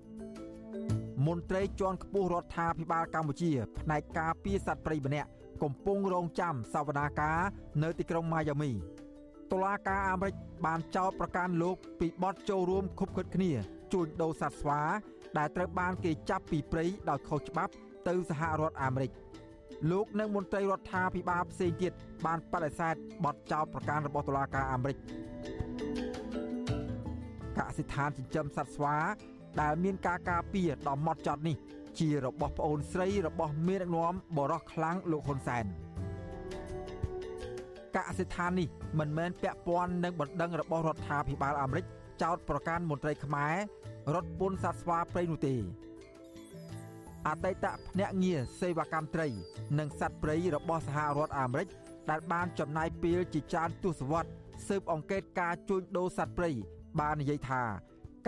[1.26, 5.28] មន្ត្រីជាន់ខ្ពស់រដ្ឋាភិបាលកម្ពុជាផ្នែកការពារសត្វព្រៃម្នាក់
[5.62, 7.38] កំពុងរងចាំសវនាការ
[7.82, 8.70] នៅទីក្រុងម៉ាយ៉ាមី
[9.52, 10.34] តុលាការអាមេរិក
[10.66, 13.50] បានចោទប្រកាន់លោកពីបទចូលរួមខុបខិតគ្នា
[13.92, 14.80] ជួញដូរសត្វស្វា
[15.38, 17.72] ដែលត្រូវបានគេចាប់ពីព្រៃដោយខុសច្បាប់
[18.08, 19.10] ទៅសហរដ្ឋអាមេរិក
[19.90, 21.92] លោកនិងមន្ត្រីរដ្ឋាភិបាលផ្សេងទៀត
[22.26, 22.94] បានបដិសេធ
[23.24, 24.96] បទចោទប្រកាន់របស់តុលាការអាមេរិក
[27.58, 28.96] កសិដ្ឋានចិញ្ចឹមសត្វស្វា
[29.60, 31.56] ដែលមានការការពារដ៏ម៉ត់ចត់នេះ
[31.98, 35.64] ជារបស់ប្អូនស្រីរបស់មេដឹកនាំបរោះខ្លាំងលោកហ៊ុនសែន
[37.96, 38.68] កសិដ្ឋាននេះ
[38.98, 41.84] មិនមែនពាក់ព័ន្ធនឹងបណ្ដឹងរបស់រដ្ឋាភិបាលអាមេរិក
[42.22, 43.54] ចោតប្រកាន់មន្ត្រីខ្មែរ
[44.14, 45.54] រត់ពន្ធសត្វស្វាព្រៃនោះទេ
[47.26, 49.28] អតីតភ្នាក់ងារសេវាកម្មត្រី
[49.78, 51.68] និងសត្វព្រៃរបស់សហរដ្ឋអាមេរិក
[52.10, 54.32] ដែលបានចំណាយពេលជាច្រើនទសវត្សរ៍
[54.68, 56.50] ស៊ើបអង្កេតការជួញដូរសត្វព្រៃ
[57.00, 57.62] បាននិយាយថា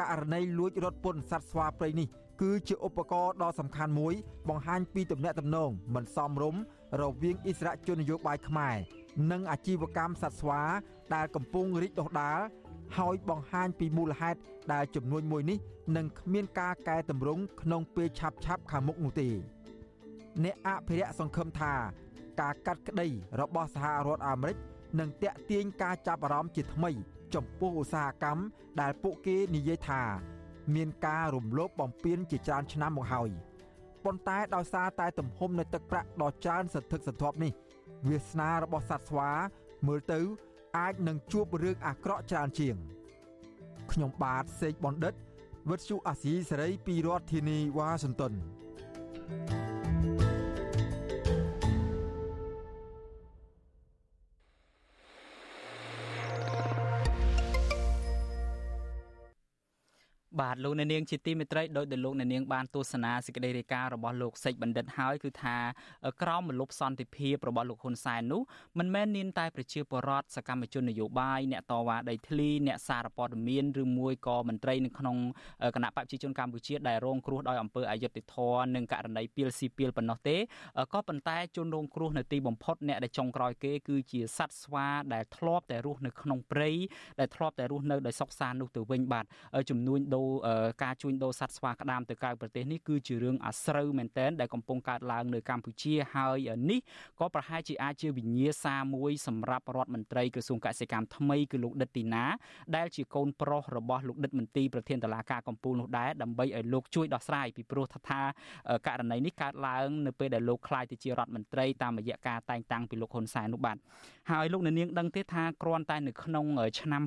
[0.01, 2.09] ករណីលួចរត់ពន្ធសត្វស្វាព្រៃនេះ
[2.41, 4.15] គឺជាឧបករណ៍ដ៏សំខាន់មួយ
[4.49, 6.61] បង្ហាញពីទំនាក់ទំនងមិនសមរម្យ
[7.01, 8.77] រវាងអិសរាជជននយោបាយខ្មែរ
[9.31, 10.63] និងអាជីវកម្មសត្វស្វា
[11.15, 12.41] ដែលកំពុងរីកដុះដាល
[12.97, 14.39] ហើយបង្ហាញពីមូលហេតុ
[14.73, 15.59] ដែលចំនួនមួយនេះ
[15.97, 19.29] នឹងគ្មានការកែតម្រង់ក្នុងពេលឆាប់ឆាប់ខាងមុខនោះទេ
[20.45, 21.75] អ្នកអភិរក្សសង្ឃឹមថា
[22.41, 23.09] ការកាត់ក្តី
[23.41, 24.57] របស់សហរដ្ឋអាមេរិក
[25.01, 26.91] នឹងតាក់ទាញការចាប់អារម្មណ៍ជាថ្មី
[27.35, 28.43] ចំពោះឧស្សាហកម្ម
[28.81, 30.03] ដែលពួកគេនិយាយថា
[30.75, 33.31] មានការរំលោភបំពានជាច្រើនឆ្នាំមកហើយ
[34.05, 37.53] ប៉ុន្តែដោយសារតែទំហំនៃទឹកប្រាក់ដ៏ច្រើនសន្ធឹកសន្ធាប់នេះ
[38.07, 39.31] វាសនារបស់សត្វស្វា
[39.87, 40.21] មើលទៅ
[40.79, 42.77] អាចនឹងជួបរឿងអាក្រក់ច្រើនជាង
[43.93, 45.15] ខ្ញុំបាទសេកបណ្ឌិត
[45.71, 48.33] វិទ្យុអាស៊ីសេរីពីរដ្ឋធានីវ៉ាស៊ីនតោន
[60.41, 65.57] បាទលោកអ្នកនាងជាទីមេត្រីដោយដែលលោកអ្នកនាងបានទស្សនាសេចក្តីរាយការណ៍របស់លោកសេចបណ្ឌិតហើយគឺថា
[66.23, 68.41] ក្រមមលុបសន្តិភាពរបស់លោកហ៊ុនសែននោះ
[68.79, 75.17] មិនមែនមានតែប្រជាពលរដ្ឋសកម្មជននយោបាយអ្នកតវ៉ាដីធ្លីអ្នកសារព័ត៌មានឬមួយក៏មន្ត្រីនៅក្នុង
[75.75, 80.37] គណៈបព្វជិជនកម្ពុជាដែលរងគ្រោះដោយអំពើអយុត្តិធម៌និងករណីពីលស៊ីពីលប៉ុណ្ណោះទេ
[80.95, 86.71] ក៏ប៉ុន្តែជនរងគ្រោះនៅទីបំផុតអ្នកដែលចុងក្រោយគេគឺជាសត្វស្វាដែលធ្លាប់តែរស់នៅក្នុងព្រៃ
[87.21, 89.25] ដែលធ្លាប់តែរស់នៅដោយសុខសាន្តនោះទៅវិញបាទ
[89.71, 90.28] ចំនួនដូរ
[90.83, 96.81] ការជួញដូរសត្វស្វាក្តាមទៅក្រៅប្រទេសនេះគឺជារឿងអាស្រូវមែនទែនដែលកំពុងកើតឡើងនៅកម្ពុជាហើយនេះ
[97.21, 102.25] ក៏ប្រហែលជាអាចជាវិញ្ញាសាមួយសម្រាប់រដ្ឋមន្ត្រីក្រសួងកសិកម្មថ្មីគឺលោកដិតទីណា
[102.77, 108.21] ដែលជាកូនប្រុសរបស់លោកដិតមន្ទីរប្រធានតុលាការកំពូលនោះដែរដើម្បីឲ្យលោកជួយដោះស្រាយពីព្រោះថា
[108.87, 113.77] ករណីនេះកើតឡើងនៅពេលដែលលោកខ្លាយទៅជារដ្ឋមន្ត្រីតាមរយៈការតែងតាំងពីលោកហ៊ុនសែននោះបាទ
[114.31, 116.47] ហើយលោកនាងដឹងទេថាគ្រាន់តែនៅក្នុង
[116.81, 117.03] ឆ្នាំ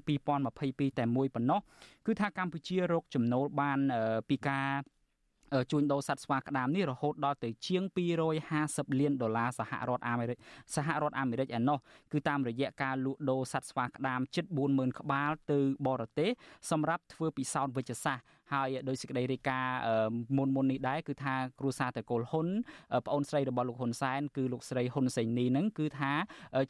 [0.47, 1.59] 2022តែមួយប៉ុណ្ណោះ
[2.07, 3.79] គឺថាកម្ពុជារកចំណូលបាន
[4.29, 4.67] ពីការ
[5.71, 7.83] ជួញដូរសត្វស្វាក្តាមនេះរហូតដល់ទៅជាង
[8.41, 10.37] 250លានដុល្លារសហរដ្ឋអាមេរិក
[10.75, 11.77] សហរដ្ឋអាមេរិកឯណោះ
[12.11, 16.29] គឺតាមរយៈការលក់ដូរសត្វស្វាក្តាមជិត40000ក្បាលទៅបរទេស
[16.71, 19.79] សម្រាប់ធ្វើពិសោធន៍វិជ្ជសាស្ត្រ ហើយដោយសេចក្តីរាយការណ៍
[20.37, 22.47] មុនមុននេះដែរគឺថាគ្រូសាតកុលហ៊ុន
[23.05, 26.11] ប្អូនស្រីរបស់លោកហ៊ុនសែនគឺលោកស្រីហ៊ុនសេនីនឹងគឺថា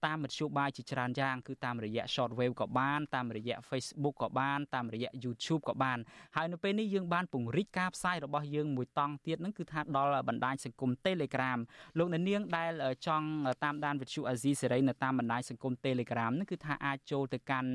[0.07, 5.99] តាមមធ្យោបាយជាច្រើនយ៉ាងគឺតាមរយៈ Shortwave ក៏បានតាមរយៈ Facebook ក៏បានតាមរយៈ YouTube ក៏បាន
[6.37, 11.59] ហើយនៅពេលនេះយើងបានពង្រីកការផ្សាយរបស់យើងមួយតង់ទៀតហ្នឹងគឺថាដល់បណ្ដាញសង្គម Telegram
[11.99, 12.73] លោកអ្នកនាងដែល
[13.07, 13.29] ចង់
[13.65, 17.71] តាមដាន Vuthu Azizi Serai នៅតាមបណ្ដាញសង្គម Telegram ហ្នឹងគឺថាអាចចូលទៅកាន់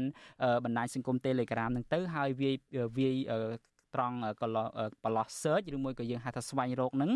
[0.66, 2.56] បណ្ដាញសង្គម Telegram ហ្នឹងទៅហើយវាយ
[2.98, 3.18] វាយ
[3.96, 4.18] ត្រង់
[5.04, 7.12] ប្រឡោះ search ឬមួយក៏យើងហៅថាស្វែងរកនឹង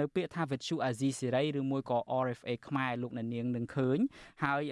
[0.00, 3.98] នៅពាក្យថា Vithu Azizi Siri ឬមួយក៏ RFA ខ្មែរលោកអ្នកនាងនឹងឃើញ
[4.44, 4.62] ហើយ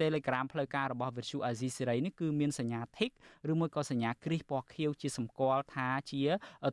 [0.00, 3.12] Telegram ផ្លូវការរបស់ Vithu Azizi Siri នេះគឺមានសញ្ញា tick
[3.50, 6.22] ឬមួយក៏សញ្ញាគ្រីសពណ៌ខៀវជាសម្គាល់ថាជា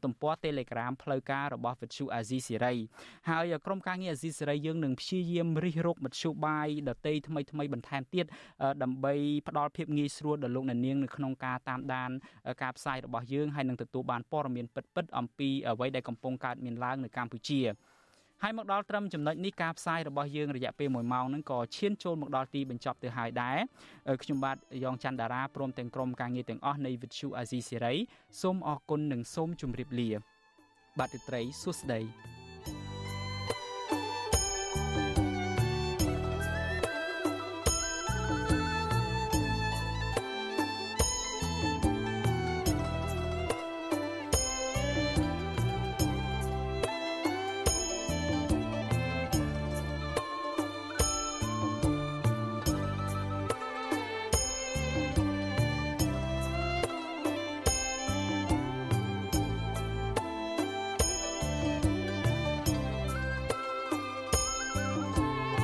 [0.03, 2.75] ទំព័រ Telegram ផ្លូវការរបស់ Vithu Azizi Siri
[3.29, 8.25] ហើយក្រុមការងារ Azizi Siri យើងនឹងព្យាយាមរិះរកមធ្យោបាយដតីថ្មីថ្មីបន្ថែមទៀត
[8.83, 9.13] ដើម្បី
[9.47, 12.11] ផ្ដល់ភាពងាយស្រួលដល់លោកអ្នកនាងនៅក្នុងការតាមដាន
[12.63, 17.61] ការផ្សាយរបស់យើងហើយនឹងទទួលទទួលបានព័ត៌មានពិតៗអំពីអ្វីដែលកំពុងកើតមានឡើងនៅកម្ពុជា
[18.43, 23.57] ហើយមកដល់ត្រឹមចំណុចនេះការផ្សាយរបស់យើងរយៈពេល1ម៉ោងហ្នឹងក៏ឈានចូលមកដល់ទីបញ្ចប់ទៅហើយដែរ
[24.23, 27.97] ខ្ញុំបាទយ៉ងច័ន្ទដារាព្រមទាំងក្រុមការងារទាំងអស់នៃ Vithu Azizi Serai
[28.41, 30.09] សូមអរគុណនិងសូមជម្រាបលា
[30.99, 32.36] បាទទីត្រីសួស្តី